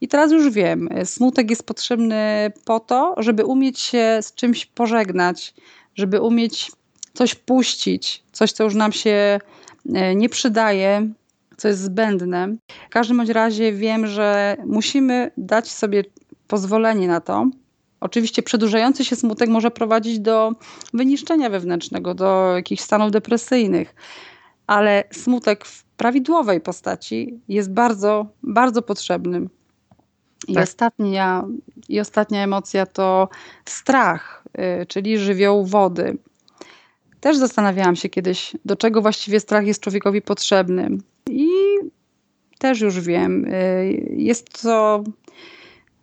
[0.00, 5.54] I teraz już wiem, smutek jest potrzebny po to, żeby umieć się z czymś pożegnać,
[5.94, 6.72] żeby umieć
[7.14, 9.40] coś puścić, coś, co już nam się
[10.16, 11.08] nie przydaje,
[11.58, 12.56] co jest zbędne.
[12.86, 16.04] W każdym bądź razie wiem, że musimy dać sobie
[16.48, 17.46] pozwolenie na to.
[18.00, 20.52] Oczywiście przedłużający się smutek może prowadzić do
[20.94, 23.94] wyniszczenia wewnętrznego, do jakichś stanów depresyjnych,
[24.66, 29.48] ale smutek w prawidłowej postaci jest bardzo, bardzo potrzebny.
[30.48, 30.64] I, tak.
[30.64, 31.44] ostatnia,
[31.88, 33.28] I ostatnia emocja to
[33.64, 34.44] strach,
[34.82, 36.18] y, czyli żywioł wody.
[37.20, 40.88] Też zastanawiałam się kiedyś, do czego właściwie strach jest człowiekowi potrzebny.
[42.58, 45.04] Też już wiem, y, jest to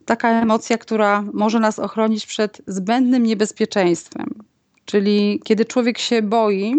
[0.04, 4.34] taka emocja, która może nas ochronić przed zbędnym niebezpieczeństwem.
[4.84, 6.76] Czyli kiedy człowiek się boi,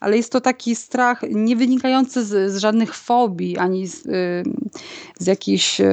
[0.00, 4.42] ale jest to taki strach nie wynikający z, z żadnych fobii ani z, y,
[5.18, 5.86] z jakichś y,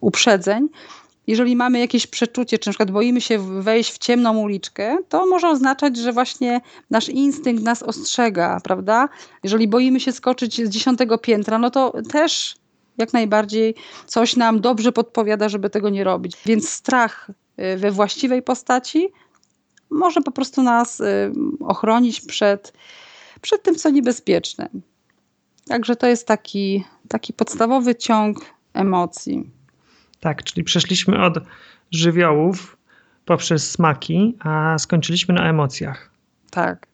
[0.00, 0.68] uprzedzeń,
[1.26, 5.48] jeżeli mamy jakieś przeczucie, czy na przykład boimy się wejść w ciemną uliczkę, to może
[5.48, 9.08] oznaczać, że właśnie nasz instynkt nas ostrzega, prawda?
[9.42, 12.54] Jeżeli boimy się skoczyć z dziesiątego piętra, no to też
[12.98, 13.74] jak najbardziej
[14.06, 16.36] coś nam dobrze podpowiada, żeby tego nie robić.
[16.46, 17.30] Więc strach
[17.74, 19.08] y, we właściwej postaci
[19.90, 22.72] może po prostu nas y, ochronić przed,
[23.40, 24.68] przed tym, co niebezpieczne.
[25.68, 28.38] Także to jest taki, taki podstawowy ciąg
[28.74, 29.50] emocji.
[30.20, 31.38] Tak, czyli przeszliśmy od
[31.90, 32.76] żywiołów
[33.24, 36.10] poprzez smaki, a skończyliśmy na emocjach.
[36.50, 36.86] Tak.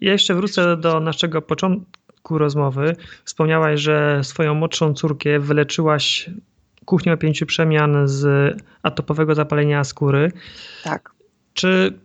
[0.00, 2.96] Ja jeszcze wrócę do naszego początku rozmowy.
[3.24, 6.30] Wspomniałaś, że swoją młodszą córkę wyleczyłaś
[6.84, 10.32] kuchnią pięciu przemian z atopowego zapalenia skóry.
[10.84, 11.10] Tak.
[11.54, 11.98] Czy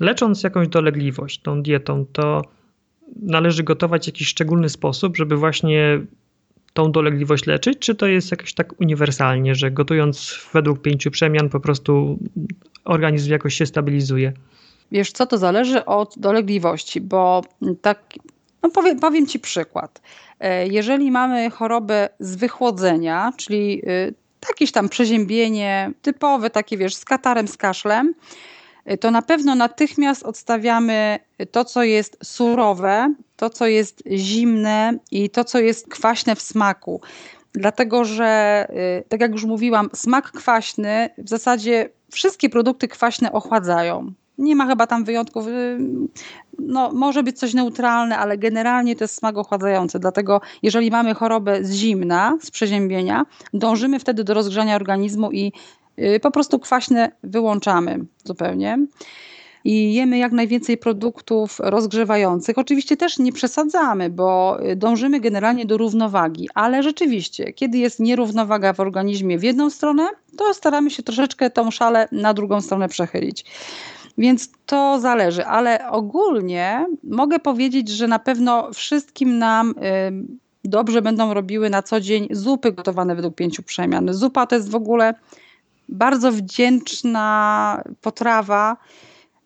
[0.00, 2.42] lecząc jakąś dolegliwość tą dietą, to
[3.22, 6.00] należy gotować w jakiś szczególny sposób, żeby właśnie
[6.76, 11.60] tą dolegliwość leczyć, czy to jest jakoś tak uniwersalnie, że gotując według pięciu przemian po
[11.60, 12.18] prostu
[12.84, 14.32] organizm jakoś się stabilizuje?
[14.92, 17.42] Wiesz co, to zależy od dolegliwości, bo
[17.82, 18.14] tak,
[18.62, 20.02] no powiem, powiem Ci przykład.
[20.40, 24.14] E, jeżeli mamy chorobę z wychłodzenia, czyli y,
[24.48, 28.14] jakieś tam przeziębienie typowe, takie wiesz, z katarem, z kaszlem,
[29.00, 31.18] to na pewno natychmiast odstawiamy
[31.50, 37.00] to, co jest surowe, to, co jest zimne i to, co jest kwaśne w smaku.
[37.52, 38.66] Dlatego, że
[39.00, 44.12] y, tak jak już mówiłam, smak kwaśny w zasadzie wszystkie produkty kwaśne ochładzają.
[44.38, 45.46] Nie ma chyba tam wyjątków.
[45.46, 45.78] Y,
[46.58, 49.98] no, może być coś neutralne, ale generalnie to jest smak ochładzający.
[49.98, 55.52] Dlatego, jeżeli mamy chorobę z zimna, z przeziębienia, dążymy wtedy do rozgrzania organizmu i y,
[56.22, 58.78] po prostu kwaśne wyłączamy zupełnie
[59.64, 62.58] i jemy jak najwięcej produktów rozgrzewających.
[62.58, 68.80] Oczywiście też nie przesadzamy, bo dążymy generalnie do równowagi, ale rzeczywiście, kiedy jest nierównowaga w
[68.80, 73.44] organizmie w jedną stronę, to staramy się troszeczkę tą szalę na drugą stronę przechylić.
[74.18, 79.74] Więc to zależy, ale ogólnie mogę powiedzieć, że na pewno wszystkim nam
[80.64, 84.14] dobrze będą robiły na co dzień zupy gotowane według pięciu przemian.
[84.14, 85.14] Zupa to jest w ogóle
[85.88, 88.76] bardzo wdzięczna potrawa,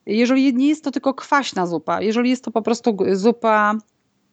[0.07, 3.75] jeżeli nie jest to tylko kwaśna zupa, jeżeli jest to po prostu zupa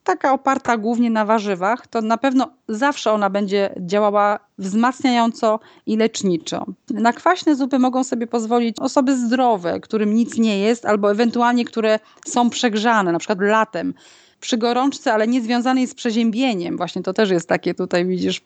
[0.08, 6.65] taka oparta głównie na warzywach, to na pewno zawsze ona będzie działała wzmacniająco i leczniczo.
[6.89, 12.00] Na kwaśne zupy mogą sobie pozwolić osoby zdrowe, którym nic nie jest, albo ewentualnie które
[12.26, 13.93] są przegrzane, na przykład latem
[14.39, 16.78] przy gorączce, ale nie związanej z przeziębieniem.
[16.78, 18.41] Właśnie to też jest takie tutaj widzisz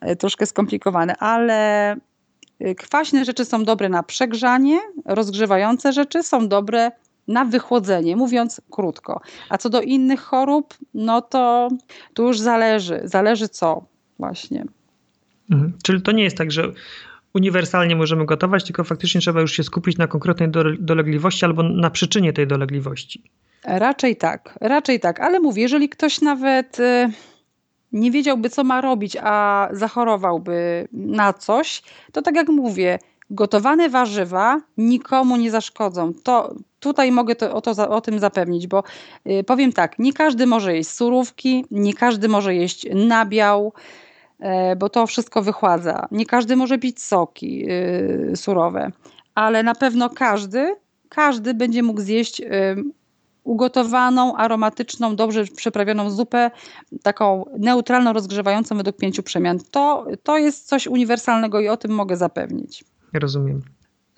[0.00, 1.96] e, troszkę skomplikowane, ale
[2.76, 6.90] kwaśne rzeczy są dobre na przegrzanie, rozgrzewające rzeczy są dobre
[7.28, 9.20] na wychłodzenie, mówiąc krótko.
[9.48, 11.68] A co do innych chorób, no to
[12.14, 13.00] tu już zależy.
[13.04, 13.84] Zależy co
[14.18, 14.64] właśnie.
[15.50, 15.72] Mhm.
[15.82, 16.72] Czyli to nie jest tak, że
[17.34, 22.32] uniwersalnie możemy gotować, tylko faktycznie trzeba już się skupić na konkretnej dolegliwości albo na przyczynie
[22.32, 23.22] tej dolegliwości.
[23.64, 27.10] Raczej tak, raczej tak, ale mówię, jeżeli ktoś nawet y,
[27.94, 32.98] nie wiedziałby, co ma robić, a zachorowałby na coś, to tak jak mówię,
[33.30, 36.12] gotowane warzywa nikomu nie zaszkodzą.
[36.22, 38.82] To tutaj mogę to, o, to, o tym zapewnić, bo
[39.26, 43.72] y, powiem tak, nie każdy może jeść surówki, nie każdy może jeść nabiał,
[44.40, 44.44] y,
[44.76, 46.08] bo to wszystko wychładza.
[46.10, 48.90] Nie każdy może pić soki y, surowe,
[49.34, 50.76] ale na pewno każdy,
[51.08, 52.42] każdy będzie mógł zjeść
[53.44, 56.50] ugotowaną, aromatyczną, dobrze przyprawioną zupę,
[57.02, 59.58] taką neutralną, rozgrzewającą według pięciu przemian.
[59.70, 62.84] To, to jest coś uniwersalnego i o tym mogę zapewnić.
[63.12, 63.62] Rozumiem.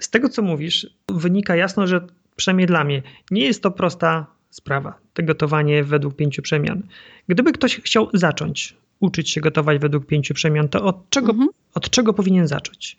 [0.01, 4.99] Z tego, co mówisz, wynika jasno, że przynajmniej dla mnie nie jest to prosta sprawa,
[5.15, 6.83] to gotowanie według pięciu przemian.
[7.29, 11.49] Gdyby ktoś chciał zacząć uczyć się gotować według pięciu przemian, to od czego, mhm.
[11.75, 12.97] od czego powinien zacząć?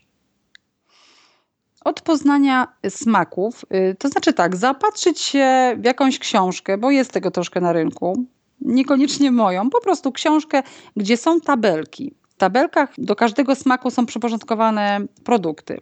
[1.86, 7.32] Od poznania smaków, y, to znaczy tak, zaopatrzyć się w jakąś książkę, bo jest tego
[7.32, 8.26] troszkę na rynku,
[8.62, 10.64] niekoniecznie moją, po prostu książkę,
[10.96, 12.14] gdzie są tabelki.
[12.30, 15.80] W tabelkach do każdego smaku są przyporządkowane produkty.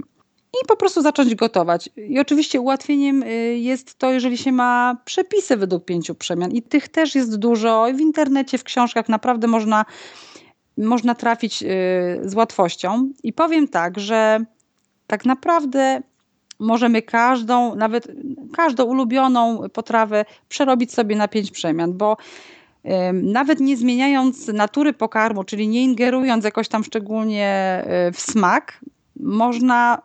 [0.63, 1.89] I po prostu zacząć gotować.
[1.97, 6.51] I oczywiście ułatwieniem y, jest to, jeżeli się ma przepisy według pięciu przemian.
[6.51, 7.87] I tych też jest dużo.
[7.95, 9.85] W internecie, w książkach naprawdę można,
[10.77, 11.67] można trafić y,
[12.23, 13.11] z łatwością.
[13.23, 14.45] I powiem tak, że
[15.07, 16.01] tak naprawdę
[16.59, 18.07] możemy każdą, nawet
[18.53, 22.17] każdą ulubioną potrawę przerobić sobie na pięć przemian, bo
[23.13, 27.47] nawet nie zmieniając natury pokarmu, czyli nie ingerując jakoś tam szczególnie
[27.85, 28.79] e, w smak,
[29.19, 30.01] można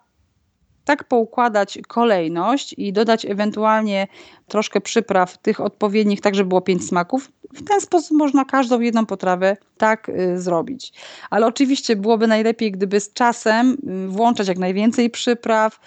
[0.90, 4.06] tak poukładać kolejność i dodać ewentualnie
[4.48, 7.32] troszkę przypraw tych odpowiednich, tak żeby było pięć smaków.
[7.54, 10.92] W ten sposób można każdą jedną potrawę tak y, zrobić.
[11.30, 13.76] Ale oczywiście byłoby najlepiej, gdyby z czasem
[14.06, 15.80] y, włączać jak najwięcej przypraw,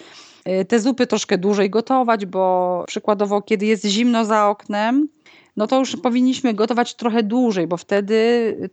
[0.48, 5.08] y, te zupy troszkę dłużej gotować, bo przykładowo kiedy jest zimno za oknem,
[5.56, 8.16] no to już powinniśmy gotować trochę dłużej, bo wtedy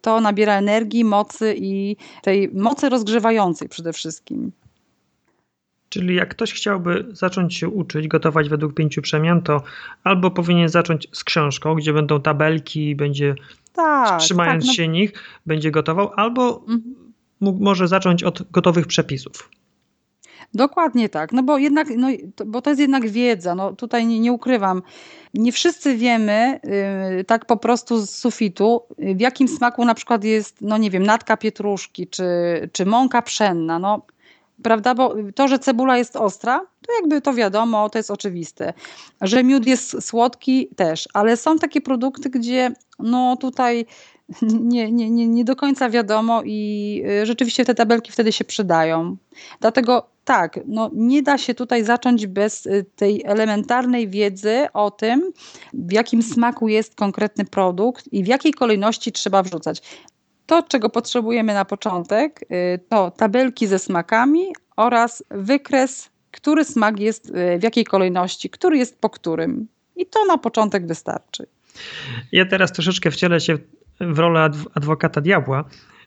[0.01, 4.51] to nabiera energii, mocy i tej mocy rozgrzewającej przede wszystkim.
[5.91, 9.63] Czyli jak ktoś chciałby zacząć się uczyć gotować według pięciu przemian, to
[10.03, 13.35] albo powinien zacząć z książką, gdzie będą tabelki, będzie
[13.73, 14.73] tak, trzymając tak, no...
[14.73, 15.13] się nich,
[15.45, 16.95] będzie gotował, albo mhm.
[17.39, 19.49] mógł, może zacząć od gotowych przepisów.
[20.53, 24.19] Dokładnie tak, no bo jednak, no, to, bo to jest jednak wiedza, no tutaj nie,
[24.19, 24.81] nie ukrywam.
[25.33, 26.59] Nie wszyscy wiemy
[27.17, 31.03] yy, tak po prostu z sufitu, w jakim smaku na przykład jest, no nie wiem,
[31.03, 32.23] natka pietruszki czy,
[32.71, 33.79] czy mąka pszenna.
[33.79, 34.01] No,
[34.63, 34.95] prawda?
[34.95, 38.73] Bo to, że cebula jest ostra, to jakby to wiadomo, to jest oczywiste.
[39.21, 43.85] Że miód jest słodki też, ale są takie produkty, gdzie no tutaj
[44.41, 49.17] nie, nie, nie, nie do końca wiadomo i y, rzeczywiście te tabelki wtedy się przydają.
[49.59, 55.31] Dlatego tak, no nie da się tutaj zacząć bez y, tej elementarnej wiedzy o tym,
[55.73, 59.81] w jakim smaku jest konkretny produkt i w jakiej kolejności trzeba wrzucać.
[60.51, 64.41] To, czego potrzebujemy na początek, y, to tabelki ze smakami
[64.75, 69.67] oraz wykres, który smak jest y, w jakiej kolejności, który jest po którym.
[69.95, 71.45] I to na początek wystarczy.
[72.31, 73.57] Ja teraz troszeczkę wcielę się
[73.99, 75.63] w rolę adwokata diabła,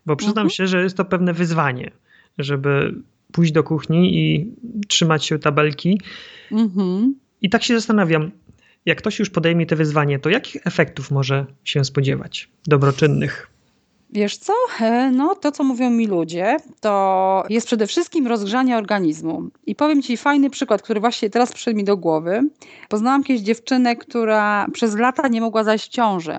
[0.07, 0.50] bo przyznam mhm.
[0.50, 1.90] się, że jest to pewne wyzwanie,
[2.38, 2.94] żeby
[3.33, 4.54] pójść do kuchni i
[4.88, 6.00] trzymać się tabelki.
[6.52, 7.14] Mhm.
[7.42, 8.30] I tak się zastanawiam,
[8.87, 13.53] jak ktoś już podejmie te wyzwanie, to jakich efektów może się spodziewać dobroczynnych?
[14.14, 14.53] Wiesz co?
[14.81, 19.48] E, no to, co mówią mi ludzie, to jest przede wszystkim rozgrzanie organizmu.
[19.66, 22.40] I powiem Ci fajny przykład, który właśnie teraz przyszedł mi do głowy.
[22.88, 26.38] Poznałam kiedyś dziewczynę, która przez lata nie mogła zajść w ciążę.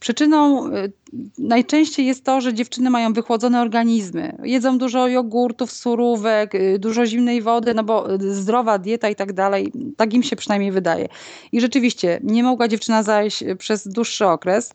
[0.00, 0.92] Przyczyną y,
[1.38, 4.36] najczęściej jest to, że dziewczyny mają wychłodzone organizmy.
[4.42, 9.72] Jedzą dużo jogurtów, surówek, y, dużo zimnej wody, no bo zdrowa dieta i tak dalej.
[9.96, 11.08] Tak im się przynajmniej wydaje.
[11.52, 14.72] I rzeczywiście nie mogła dziewczyna zajść przez dłuższy okres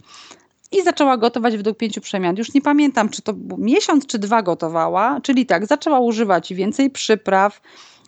[0.71, 2.36] i zaczęła gotować według pięciu przemian.
[2.38, 5.21] Już nie pamiętam, czy to miesiąc, czy dwa gotowała.
[5.21, 7.62] Czyli tak, zaczęła używać więcej przypraw,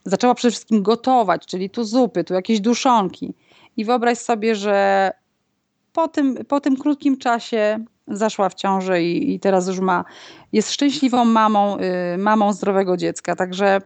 [0.06, 3.34] zaczęła przede wszystkim gotować, czyli tu zupy, tu jakieś duszonki.
[3.78, 5.12] I wyobraź sobie, że
[5.94, 10.06] po tym, po tym krótkim czasie zaszła w ciążę i, i teraz już ma,
[10.54, 13.36] jest szczęśliwą mamą, y, mamą zdrowego dziecka.
[13.36, 13.82] Także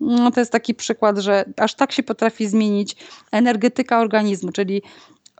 [0.00, 2.96] no, to jest taki przykład, że aż tak się potrafi zmienić
[3.32, 4.82] energetyka organizmu, czyli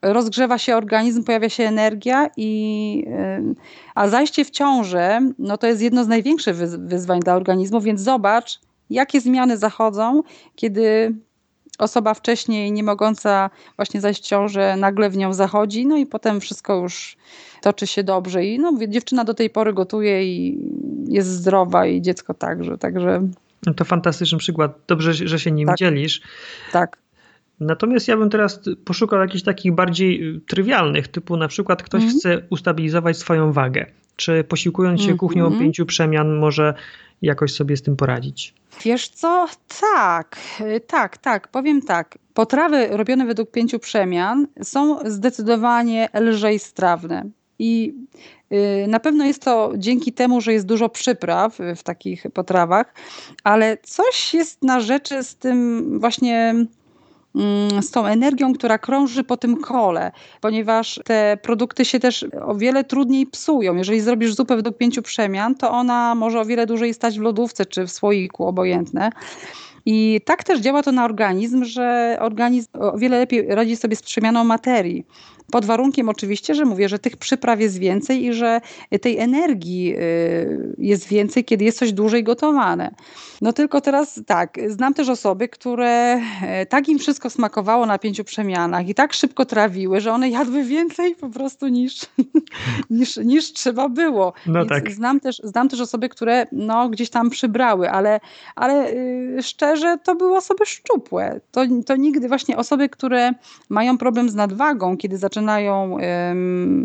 [0.02, 3.54] rozgrzewa się organizm, pojawia się energia i y,
[3.94, 8.60] a zajście w ciążę, no to jest jedno z największych wyzwań dla organizmu, więc zobacz,
[8.90, 10.22] jakie zmiany zachodzą,
[10.56, 11.14] kiedy
[11.78, 16.40] osoba wcześniej nie mogąca właśnie zajść w ciążę nagle w nią zachodzi, no i potem
[16.40, 17.16] wszystko już
[17.62, 20.58] toczy się dobrze i no, dziewczyna do tej pory gotuje i
[21.08, 23.28] jest zdrowa i dziecko także, także...
[23.66, 24.72] No to fantastyczny przykład.
[24.88, 25.76] Dobrze, że się nim tak.
[25.76, 26.22] dzielisz.
[26.72, 26.98] Tak.
[27.60, 32.14] Natomiast ja bym teraz poszukał jakichś takich bardziej y, trywialnych, typu na przykład ktoś mm.
[32.14, 33.86] chce ustabilizować swoją wagę.
[34.16, 35.20] Czy posiłkując się mm -hmm.
[35.20, 36.74] kuchnią pięciu przemian może
[37.22, 38.54] jakoś sobie z tym poradzić?
[38.84, 39.46] Wiesz co?
[39.80, 41.48] Tak, y, tak, tak.
[41.48, 42.18] Powiem tak.
[42.34, 47.24] Potrawy robione według pięciu przemian są zdecydowanie lżej strawne.
[47.58, 47.94] I
[48.52, 52.94] y, na pewno jest to dzięki temu, że jest dużo przypraw w takich potrawach,
[53.44, 56.54] ale coś jest na rzeczy z tym właśnie
[57.80, 62.84] z tą energią, która krąży po tym kole, ponieważ te produkty się też o wiele
[62.84, 63.74] trudniej psują.
[63.74, 67.66] Jeżeli zrobisz zupę według pięciu przemian, to ona może o wiele dłużej stać w lodówce
[67.66, 69.10] czy w słoiku, obojętne.
[69.86, 74.02] I tak też działa to na organizm, że organizm o wiele lepiej radzi sobie z
[74.02, 75.06] przemianą materii.
[75.50, 78.60] Pod warunkiem oczywiście, że mówię, że tych przypraw jest więcej i że
[79.00, 82.94] tej energii y, jest więcej, kiedy jest coś dłużej gotowane.
[83.40, 88.24] No tylko teraz tak, znam też osoby, które e, tak im wszystko smakowało na pięciu
[88.24, 92.00] przemianach i tak szybko trawiły, że one jadły więcej po prostu niż,
[92.90, 94.32] niż, niż trzeba było.
[94.46, 94.90] No tak.
[94.90, 98.20] znam, też, znam też osoby, które no, gdzieś tam przybrały, ale,
[98.56, 101.40] ale yy, szczerze to były osoby szczupłe.
[101.50, 103.32] To, to nigdy właśnie osoby, które
[103.68, 105.39] mają problem z nadwagą, kiedy zaczynają
[105.98, 106.06] yy,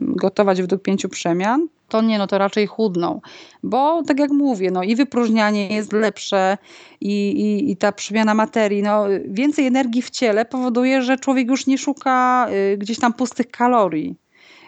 [0.01, 3.21] gotować według pięciu przemian, to nie, no to raczej chudną.
[3.63, 6.57] Bo tak jak mówię, no i wypróżnianie jest lepsze
[7.01, 11.67] i, i, i ta przemiana materii, no więcej energii w ciele powoduje, że człowiek już
[11.67, 14.15] nie szuka y, gdzieś tam pustych kalorii.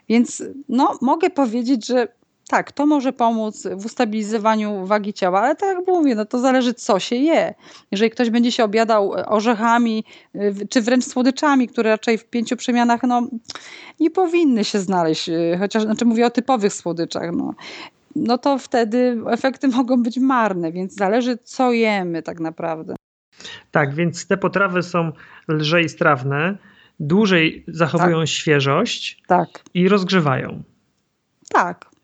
[0.10, 2.08] Więc no, mogę powiedzieć, że
[2.48, 6.74] tak, to może pomóc w ustabilizowaniu wagi ciała, ale tak jak mówię, no to zależy
[6.74, 7.54] co się je.
[7.92, 10.04] Jeżeli ktoś będzie się obiadał orzechami,
[10.36, 13.28] y, czy wręcz słodyczami, które raczej w pięciu przemianach no,
[14.00, 17.54] nie powinny się znaleźć, y, chociaż znaczy mówię o typowych słodyczach, no,
[18.16, 22.96] no to wtedy efekty mogą być marne, więc zależy co jemy tak naprawdę.
[23.72, 25.12] Tak, więc te potrawy są
[25.48, 26.58] lżej strawne,
[27.00, 28.28] dłużej zachowują tak.
[28.28, 29.48] świeżość tak.
[29.74, 30.64] i rozgrzewają.
[31.50, 31.97] Tak.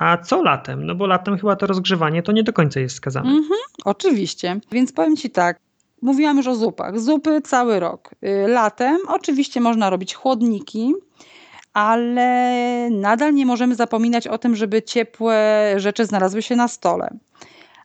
[0.00, 0.86] A co latem?
[0.86, 3.30] No bo latem chyba to rozgrzewanie to nie do końca jest skazane.
[3.30, 4.60] Mhm, oczywiście.
[4.72, 5.58] Więc powiem Ci tak,
[6.02, 7.00] mówiłam już o zupach.
[7.00, 8.10] Zupy cały rok.
[8.24, 10.94] Y, latem oczywiście można robić chłodniki,
[11.72, 17.10] ale nadal nie możemy zapominać o tym, żeby ciepłe rzeczy znalazły się na stole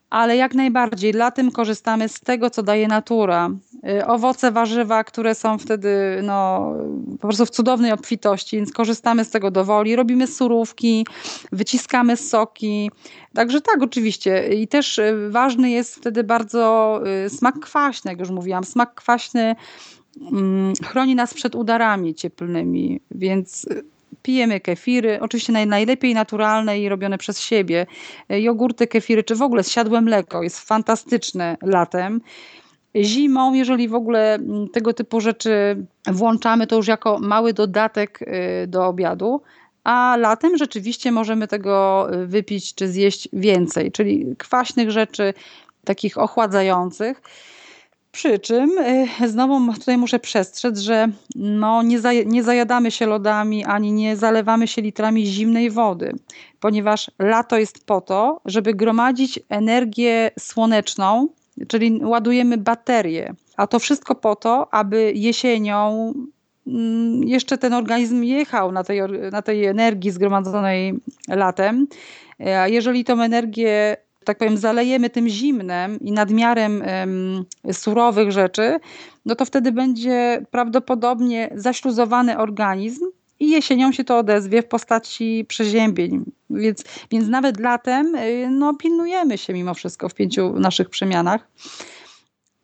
[0.09, 3.49] ale jak najbardziej latem korzystamy z tego, co daje natura.
[3.89, 6.71] Y, owoce, warzywa, które są wtedy no,
[7.11, 9.95] po prostu w cudownej obfitości, więc korzystamy z tego do woli.
[9.95, 11.07] Robimy surówki,
[11.51, 12.91] wyciskamy soki.
[13.33, 14.47] Także tak, oczywiście.
[14.47, 18.63] I też y, ważny jest wtedy bardzo y, smak kwaśny, jak już mówiłam.
[18.63, 19.55] Smak kwaśny
[20.31, 23.65] mm, chroni nas przed udarami cieplnymi, więc
[24.25, 27.85] pijemy kefiry, oczywiście najlepiej naturalne i robione przez siebie.
[28.29, 32.21] E, jogurty, kefiry, czy w ogóle zsiadłe mleko jest fantastyczne latem.
[32.95, 38.67] Zimą, jeżeli w ogóle mm, tego typu rzeczy włączamy, to już jako mały dodatek e,
[38.67, 39.41] do obiadu.
[39.83, 45.33] A latem rzeczywiście możemy tego e, wypić czy zjeść więcej, czyli kwaśnych rzeczy,
[45.83, 47.21] takich ochładzających.
[48.15, 48.77] Przy czym
[49.21, 54.17] y, znowu tutaj muszę przestrzec, że no nie, za, nie zajadamy się lodami ani nie
[54.17, 56.13] zalewamy się litrami zimnej wody,
[56.59, 61.27] ponieważ lato jest po to, żeby gromadzić energię słoneczną,
[61.67, 63.33] czyli ładujemy baterie.
[63.57, 66.13] A to wszystko po to, aby jesienią
[66.67, 69.01] mm, jeszcze ten organizm jechał na tej,
[69.31, 70.93] na tej energii zgromadzonej
[71.27, 71.87] latem.
[72.39, 76.83] A jeżeli tą energię tak powiem, zalejemy tym zimnem i nadmiarem
[77.71, 78.79] surowych rzeczy,
[79.25, 83.05] no to wtedy będzie prawdopodobnie zaśluzowany organizm
[83.39, 86.25] i jesienią się to odezwie w postaci przeziębień.
[86.49, 91.47] Więc, więc nawet latem y, no, pilnujemy się mimo wszystko w pięciu naszych przemianach.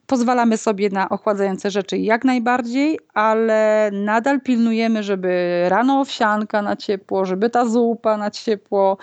[0.08, 7.26] Pozwalamy sobie na ochładzające rzeczy jak najbardziej, ale nadal pilnujemy, żeby rano owsianka na ciepło,
[7.26, 8.98] żeby ta zupa na ciepło.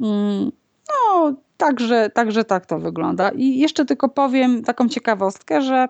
[0.00, 0.52] Mm,
[0.88, 3.30] no, Także, także tak to wygląda.
[3.30, 5.88] I jeszcze tylko powiem taką ciekawostkę, że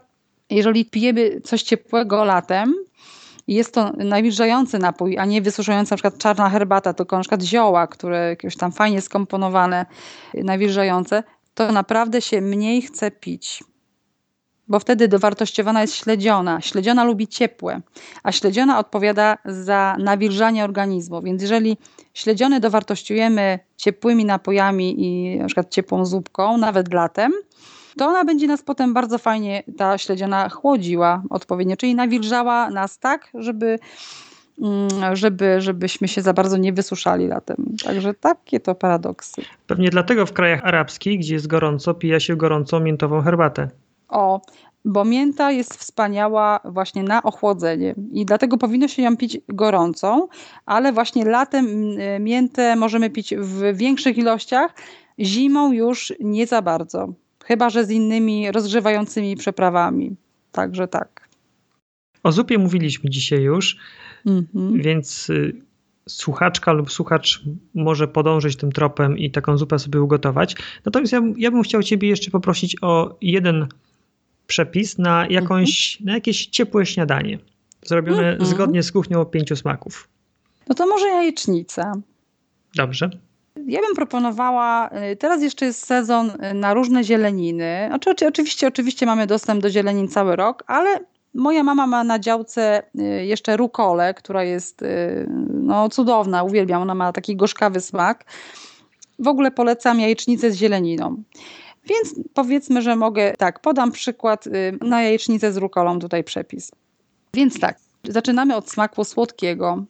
[0.51, 2.75] jeżeli pijemy coś ciepłego latem,
[3.49, 7.87] jest to nawilżający napój, a nie wysuszająca na przykład czarna herbata, tylko na przykład zioła,
[7.87, 9.87] które jakieś tam fajnie skomponowane,
[10.35, 11.23] nawilżające,
[11.55, 13.65] to naprawdę się mniej chce pić
[14.73, 16.61] bo wtedy dowartościowana jest śledziona.
[16.61, 17.81] Śledziona lubi ciepłe,
[18.23, 21.23] a śledziona odpowiada za nawilżanie organizmu.
[21.23, 21.77] Więc jeżeli
[22.15, 27.33] śledziony dowartościujemy ciepłymi napojami i na przykład ciepłą zupką, nawet latem,
[27.99, 33.29] to ona będzie nas potem bardzo fajnie, ta śledziona chłodziła odpowiednio, czyli nawilżała nas tak,
[33.35, 33.79] żeby
[34.63, 37.57] mm, żeby, żebyśmy się za bardzo nie wysuszali latem.
[37.85, 39.43] Także takie to paradoksy.
[39.67, 43.69] Pewnie dlatego w krajach arabskich, gdzie jest gorąco, pija się gorącą miętową herbatę.
[44.13, 44.41] O,
[44.85, 50.29] bo mięta jest wspaniała właśnie na ochłodzenie i dlatego powinno się ją pić gorącą,
[50.67, 51.67] ale właśnie latem
[52.21, 54.75] miętę możemy pić w większych ilościach,
[55.19, 60.17] zimą już nie za bardzo, chyba że z innymi rozgrzewającymi przeprawami.
[60.53, 61.29] Także tak.
[62.23, 63.77] O zupie mówiliśmy dzisiaj już,
[64.27, 64.83] mhm.
[64.83, 65.53] więc y,
[66.09, 67.43] słuchaczka lub słuchacz
[67.75, 70.57] może podążyć tym tropem i taką zupę sobie ugotować.
[70.85, 73.67] Natomiast ja, ja bym chciał Ciebie jeszcze poprosić o jeden
[74.53, 76.07] przepis na, jakąś, mhm.
[76.07, 77.39] na jakieś ciepłe śniadanie,
[77.83, 78.47] zrobione mhm.
[78.47, 80.09] zgodnie z kuchnią pięciu smaków.
[80.69, 81.93] No to może jajecznica.
[82.75, 83.11] Dobrze.
[83.67, 87.85] Ja bym proponowała, y, teraz jeszcze jest sezon y, na różne zieleniny.
[87.89, 91.01] Znaczy, oczywiście, oczywiście mamy dostęp do zielenin cały rok, ale
[91.35, 94.85] moja mama ma na działce y, jeszcze rukolę, która jest
[95.49, 96.83] no, cudowna, uwielbiam.
[96.83, 98.25] Ona ma taki gorzkawy smak.
[99.19, 101.23] W ogóle polecam jajecznicę z zieleniną.
[101.85, 106.71] Więc powiedzmy, że mogę, tak, podam przykład y, na jajecznicę z rukolą, tutaj przepis.
[107.35, 109.85] Więc tak, zaczynamy od smaku słodkiego.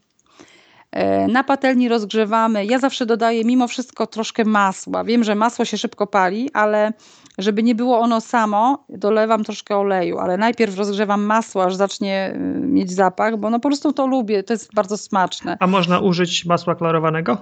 [0.93, 2.67] E, na patelni rozgrzewamy.
[2.67, 5.05] Ja zawsze dodaję mimo wszystko troszkę masła.
[5.05, 6.93] Wiem, że masło się szybko pali, ale
[7.39, 12.39] żeby nie było ono samo, dolewam troszkę oleju, ale najpierw rozgrzewam masło, aż zacznie y,
[12.61, 15.57] mieć zapach, bo no po prostu to lubię, to jest bardzo smaczne.
[15.61, 17.39] A można użyć masła klarowanego?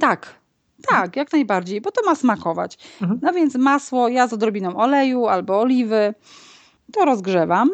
[0.00, 0.39] Tak,
[0.88, 2.78] tak, jak najbardziej, bo to ma smakować.
[3.02, 3.20] Mhm.
[3.22, 6.14] No więc masło, ja z odrobiną oleju albo oliwy,
[6.92, 7.70] to rozgrzewam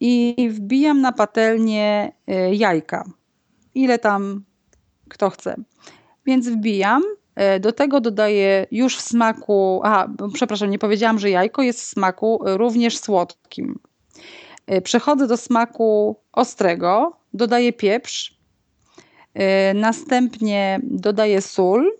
[0.00, 3.04] i wbijam na patelnię y, jajka.
[3.74, 4.44] Ile tam
[5.08, 5.56] kto chce.
[6.26, 7.02] Więc wbijam.
[7.56, 11.84] Y, do tego dodaję już w smaku, aha, przepraszam, nie powiedziałam, że jajko jest w
[11.84, 13.78] smaku również słodkim.
[14.72, 18.33] Y, przechodzę do smaku ostrego, dodaję pieprz,
[19.74, 21.92] następnie dodaję sól,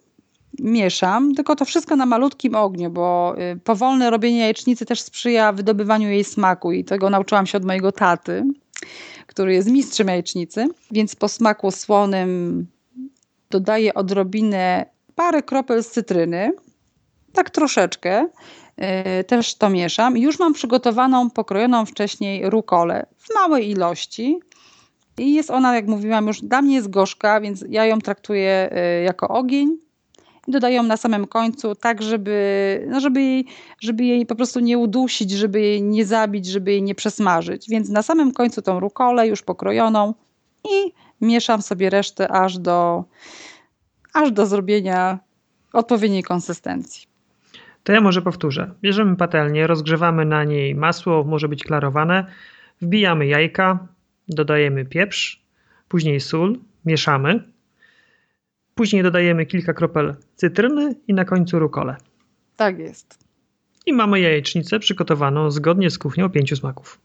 [0.59, 6.09] mieszam, tylko to wszystko na malutkim ogniu, bo y, powolne robienie jajecznicy też sprzyja wydobywaniu
[6.09, 8.43] jej smaku i tego nauczyłam się od mojego taty,
[9.27, 10.67] który jest mistrzem jajecznicy.
[10.91, 12.67] Więc po smaku słonym
[13.51, 16.53] dodaję odrobinę, parę kropel z cytryny,
[17.33, 18.29] tak troszeczkę.
[18.77, 20.17] e, też to mieszam.
[20.17, 24.41] Już mam przygotowaną, pokrojoną wcześniej rukolę w małej ilości.
[25.19, 29.03] I jest ona, jak mówiłam, już dla mnie jest gorzka, więc ja ją traktuję e,
[29.03, 29.77] jako ogień
[30.49, 33.47] i dodaję ją na samym końcu, tak żeby, no żeby, jej,
[33.81, 37.69] żeby jej po prostu nie udusić, żeby jej nie zabić, żeby jej nie przesmażyć.
[37.69, 40.15] Więc na samym końcu tą rukolę już pokrojoną
[40.65, 43.05] i mieszam sobie resztę aż do,
[44.13, 45.19] aż do zrobienia
[45.73, 47.07] odpowiedniej konsystencji.
[47.85, 48.71] To ja może powtórzę.
[48.83, 52.27] Bierzemy patelnię, rozgrzewamy na niej masło, może być klarowane,
[52.81, 53.79] wbijamy jajka,
[54.29, 55.43] dodajemy pieprz,
[55.89, 57.45] później sól, mieszamy.
[58.75, 61.97] Później dodajemy kilka kropel cytryny i na końcu rukolę.
[62.57, 63.19] Tak jest.
[63.87, 67.01] I mamy jajecznicę przygotowaną zgodnie z kuchnią pięciu smaków.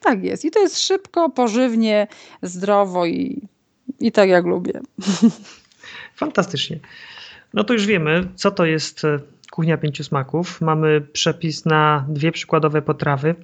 [0.00, 0.44] Tak jest.
[0.44, 2.06] I to jest szybko, pożywnie,
[2.42, 3.48] zdrowo i,
[4.00, 4.80] i tak jak lubię.
[6.14, 6.78] Fantastycznie.
[7.54, 9.20] No to już wiemy, co to jest e,
[9.54, 10.60] kuchnia pięciu smaków.
[10.60, 13.34] Mamy przepis na dwie przykładowe potrawy.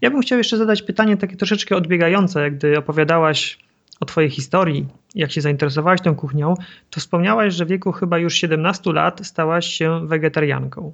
[0.00, 3.58] Ja bym chciał jeszcze zadać pytanie takie troszeczkę odbiegające, gdy opowiadałaś
[4.00, 6.54] o Twojej historii, jak się zainteresowałaś tą kuchnią,
[6.90, 10.92] to wspomniałaś, że w wieku chyba już 17 lat stałaś się wegetarianką.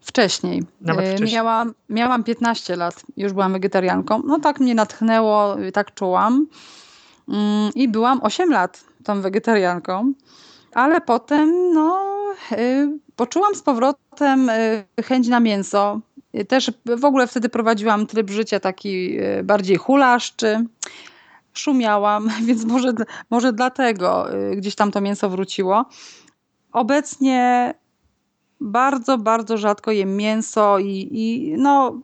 [0.00, 0.62] Wcześniej.
[0.80, 1.34] Nawet e, wcześniej.
[1.34, 4.22] Miałam, miałam 15 lat, już byłam wegetarianką.
[4.26, 6.46] No tak mnie natchnęło, tak czułam.
[7.28, 10.12] Mm, I byłam 8 lat tą wegetarianką
[10.74, 12.00] ale potem no,
[12.52, 16.00] y, poczułam z powrotem y, chęć na mięso.
[16.48, 20.64] Też w ogóle wtedy prowadziłam tryb życia taki y, bardziej hulaszczy.
[21.52, 22.92] Szumiałam, więc może,
[23.30, 25.84] może dlatego gdzieś tam to mięso wróciło.
[26.72, 27.74] Obecnie
[28.60, 32.00] bardzo, bardzo rzadko jem mięso i, i no,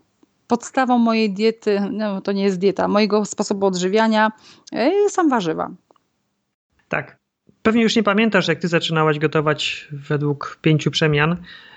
[0.46, 4.32] podstawą mojej diety, no to nie jest dieta, mojego sposobu odżywiania
[5.08, 5.70] są warzywa.
[6.88, 7.18] Tak,
[7.66, 11.36] Pewnie już nie pamiętasz, jak ty zaczynałaś gotować według pięciu przemian.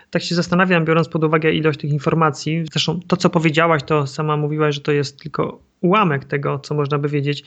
[0.10, 2.66] Tak się zastanawiam, biorąc pod uwagę ilość tych informacji.
[2.72, 6.98] Zresztą to, co powiedziałaś, to sama mówiłaś, że to jest tylko ułamek tego, co można
[6.98, 7.44] by wiedzieć.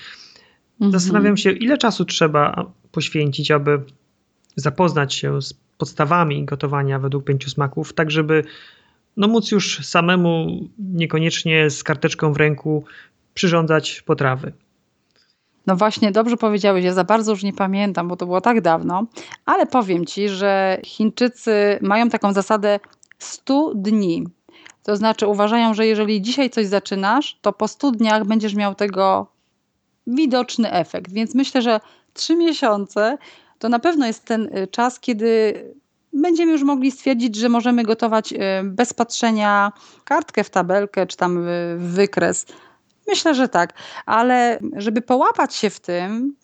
[0.81, 0.93] Mhm.
[0.93, 3.83] Zastanawiam się, ile czasu trzeba poświęcić, aby
[4.57, 8.45] zapoznać się z podstawami gotowania według pięciu smaków, tak żeby
[9.17, 12.85] no, móc już samemu, niekoniecznie z karteczką w ręku,
[13.35, 14.53] przyrządzać potrawy.
[15.67, 19.07] No właśnie, dobrze powiedziałeś, ja za bardzo już nie pamiętam, bo to było tak dawno,
[19.45, 22.81] ale powiem ci, że Chińczycy mają taką zasadę
[23.19, 24.25] 100 dni.
[24.83, 29.27] To znaczy uważają, że jeżeli dzisiaj coś zaczynasz, to po 100 dniach będziesz miał tego
[30.07, 31.13] widoczny efekt.
[31.13, 31.81] Więc myślę, że
[32.13, 33.19] 3 miesiące
[33.59, 35.55] to na pewno jest ten y, czas, kiedy
[36.13, 39.73] będziemy już mogli stwierdzić, że możemy gotować y, bez patrzenia
[40.05, 41.45] kartkę w tabelkę czy tam
[41.79, 42.47] w wykres
[43.09, 43.75] Myślę, że tak,
[44.07, 46.37] ale żeby połapać się w tym,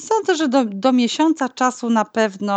[0.00, 2.54] sądzę, że do, do miesiąca czasu na pewno.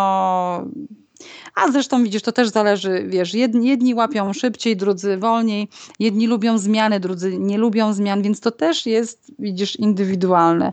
[1.55, 5.67] A zresztą widzisz, to też zależy, wiesz, jedni, jedni łapią szybciej, drudzy wolniej,
[5.99, 10.71] jedni lubią zmiany, drudzy nie lubią zmian, więc to też jest, widzisz, indywidualne.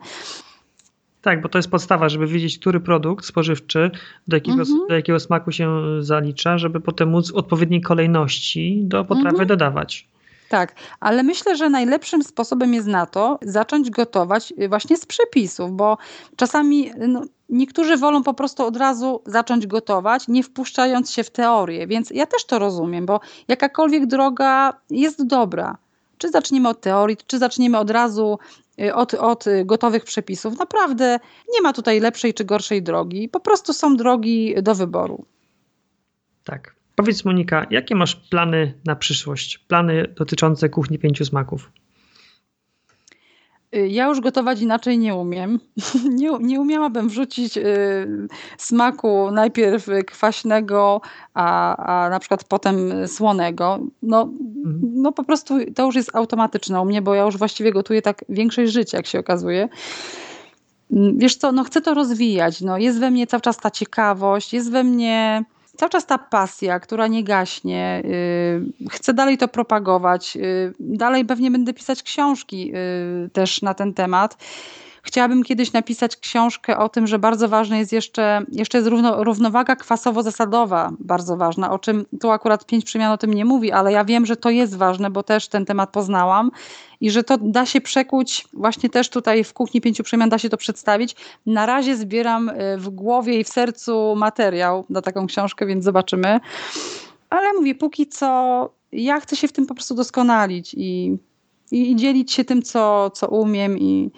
[1.23, 3.91] Tak, bo to jest podstawa, żeby wiedzieć, który produkt spożywczy
[4.29, 4.79] do jakiego, mhm.
[4.89, 9.49] do jakiego smaku się zalicza, żeby potem móc w odpowiedniej kolejności do potrawy mhm.
[9.49, 10.09] dodawać.
[10.49, 15.73] Tak, ale myślę, że najlepszym sposobem jest na to zacząć gotować y, właśnie z przepisów,
[15.73, 15.99] bo
[16.37, 21.87] czasami no, niektórzy wolą po prostu od razu zacząć gotować, nie wpuszczając się w teorię,
[21.87, 25.79] więc ja też to rozumiem, bo jakakolwiek droga jest dobra.
[26.19, 28.39] Czy zaczniemy od teorii, czy zaczniemy od razu
[28.81, 30.59] y, od, od gotowych przepisów.
[30.59, 31.21] Naprawdę
[31.55, 33.29] nie ma tutaj lepszej czy gorszej drogi.
[33.29, 35.25] Po prostu są drogi do wyboru.
[36.45, 36.76] Tak.
[36.97, 39.59] Powiedz Monika, jakie masz plany na przyszłość?
[39.59, 41.73] Plany dotyczące kuchni pięciu smaków?
[43.77, 45.61] Y, ja już gotować inaczej nie umiem.
[46.21, 48.29] Nie, nie umiałabym wrzucić y,
[48.59, 51.01] smaku najpierw kwaśnego,
[51.35, 53.79] a, a na przykład potem słonego.
[54.03, 54.81] No, mhm.
[54.83, 58.25] no po prostu to już jest automatyczne u mnie, bo ja już właściwie gotuję tak
[58.29, 59.69] większość życia, jak się okazuje.
[60.93, 62.61] Mm, wiesz co, no chcę to rozwijać.
[62.61, 65.45] No, jest we mnie cały czas ta ciekawość, jest we mnie
[65.77, 68.03] cały czas ta pasja, która nie gaśnie.
[68.05, 70.37] Y, chcę dalej to propagować.
[70.37, 74.37] Y, dalej pewnie będę pisać książki y, też na ten temat.
[75.07, 79.75] Chciałabym kiedyś napisać książkę o tym, że bardzo ważne jest jeszcze, jeszcze jest równo, równowaga
[79.75, 84.05] kwasowo-zasadowa, bardzo ważna, o czym tu akurat pięć przemian o tym nie mówi, ale ja
[84.05, 86.51] wiem, że to jest ważne, bo też ten temat poznałam
[87.01, 90.49] i że to da się przekuć, właśnie też tutaj w kuchni pięciu przemian da się
[90.49, 91.17] to przedstawić.
[91.47, 96.41] Na razie zbieram y, w głowie i w sercu materiał na taką książkę, więc zobaczymy.
[97.31, 101.19] Ale mówię, póki co ja chcę się w tym po prostu doskonalić i,
[101.73, 104.11] i, i dzielić się tym, co, co umiem i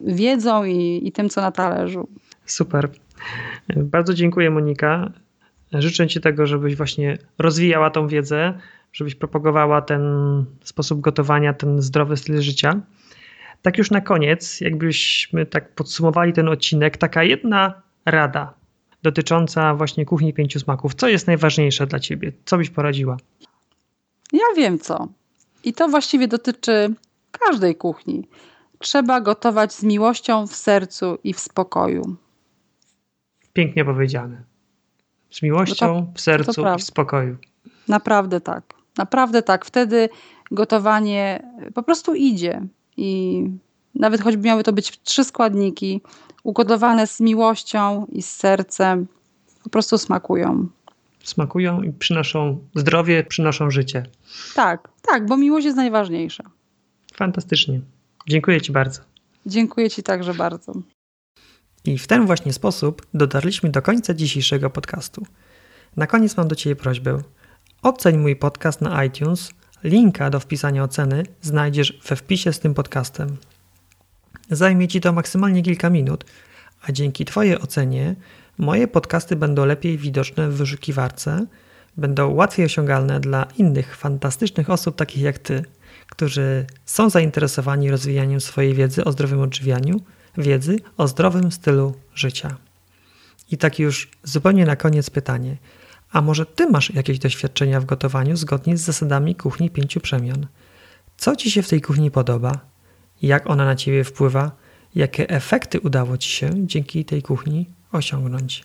[0.00, 2.08] wiedzą i, i tym, co na talerzu.
[2.46, 2.88] Super.
[3.76, 5.12] Bardzo dziękuję Monika.
[5.72, 8.58] Życzę Ci tego, żebyś właśnie rozwijała tą wiedzę,
[8.92, 10.02] żebyś propagowała ten
[10.64, 12.80] sposób gotowania, ten zdrowy styl życia.
[13.62, 18.54] Tak już na koniec, jakbyśmy tak podsumowali ten odcinek, taka jedna rada
[19.02, 20.94] dotycząca właśnie kuchni pięciu smaków.
[20.94, 22.32] Co jest najważniejsze dla ciebie?
[22.44, 23.16] Co byś poradziła?
[24.32, 25.08] Ja wiem co.
[25.64, 26.94] I to właściwie dotyczy
[27.30, 28.28] każdej kuchni.
[28.82, 32.16] Trzeba gotować z miłością w sercu i w spokoju.
[33.52, 34.42] Pięknie powiedziane.
[35.30, 37.36] Z miłością No to- w sercu i w spokoju.
[37.88, 38.74] Naprawdę tak.
[38.98, 39.64] Naprawdę tak.
[39.64, 40.08] Wtedy
[40.50, 41.42] gotowanie
[41.74, 42.62] po prostu idzie.
[42.96, 43.42] I
[43.94, 46.00] nawet choćby miały to być trzy składniki,
[46.42, 49.06] ugotowane z miłością i z sercem,
[49.64, 50.68] po prostu smakują.
[51.24, 54.02] Smakują i przynoszą zdrowie, przynoszą życie.
[54.54, 56.44] Tak, tak, bo miłość jest najważniejsza.
[57.14, 57.80] Fantastycznie.
[58.28, 59.00] Dziękuję Ci bardzo.
[59.46, 60.72] Dziękuję Ci także bardzo.
[61.84, 65.26] I w ten właśnie sposób dotarliśmy do końca dzisiejszego podcastu.
[65.96, 67.22] Na koniec mam do Ciebie prośbę.
[67.82, 69.50] Oceń mój podcast na iTunes.
[69.84, 73.36] Linka do wpisania oceny znajdziesz we wpisie z tym podcastem.
[74.50, 76.24] Zajmie Ci to maksymalnie kilka minut,
[76.82, 78.16] a dzięki Twojej ocenie
[78.58, 81.46] moje podcasty będą lepiej widoczne w wyszukiwarce,
[81.96, 85.64] będą łatwiej osiągalne dla innych fantastycznych osób takich jak Ty,
[86.10, 90.00] którzy są zainteresowani rozwijaniem swojej wiedzy o zdrowym odżywianiu,
[90.38, 92.56] wiedzy o zdrowym stylu życia.
[93.50, 95.56] I tak już zupełnie na koniec pytanie.
[96.12, 100.46] A może ty masz jakieś doświadczenia w gotowaniu zgodnie z zasadami kuchni pięciu przemian?
[101.16, 102.52] Co ci się w tej kuchni podoba?
[103.22, 104.50] Jak ona na ciebie wpływa?
[104.94, 108.64] Jakie efekty udało ci się dzięki tej kuchni osiągnąć?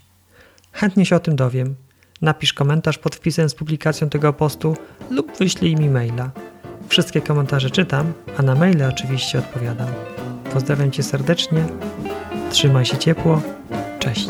[0.71, 1.75] Chętnie się o tym dowiem.
[2.21, 4.77] Napisz komentarz pod wpisem z publikacją tego postu
[5.09, 6.31] lub wyślij mi maila.
[6.87, 9.87] Wszystkie komentarze czytam, a na maile oczywiście odpowiadam.
[10.53, 11.65] Pozdrawiam cię serdecznie.
[12.49, 13.41] Trzymaj się ciepło.
[13.99, 14.27] Cześć.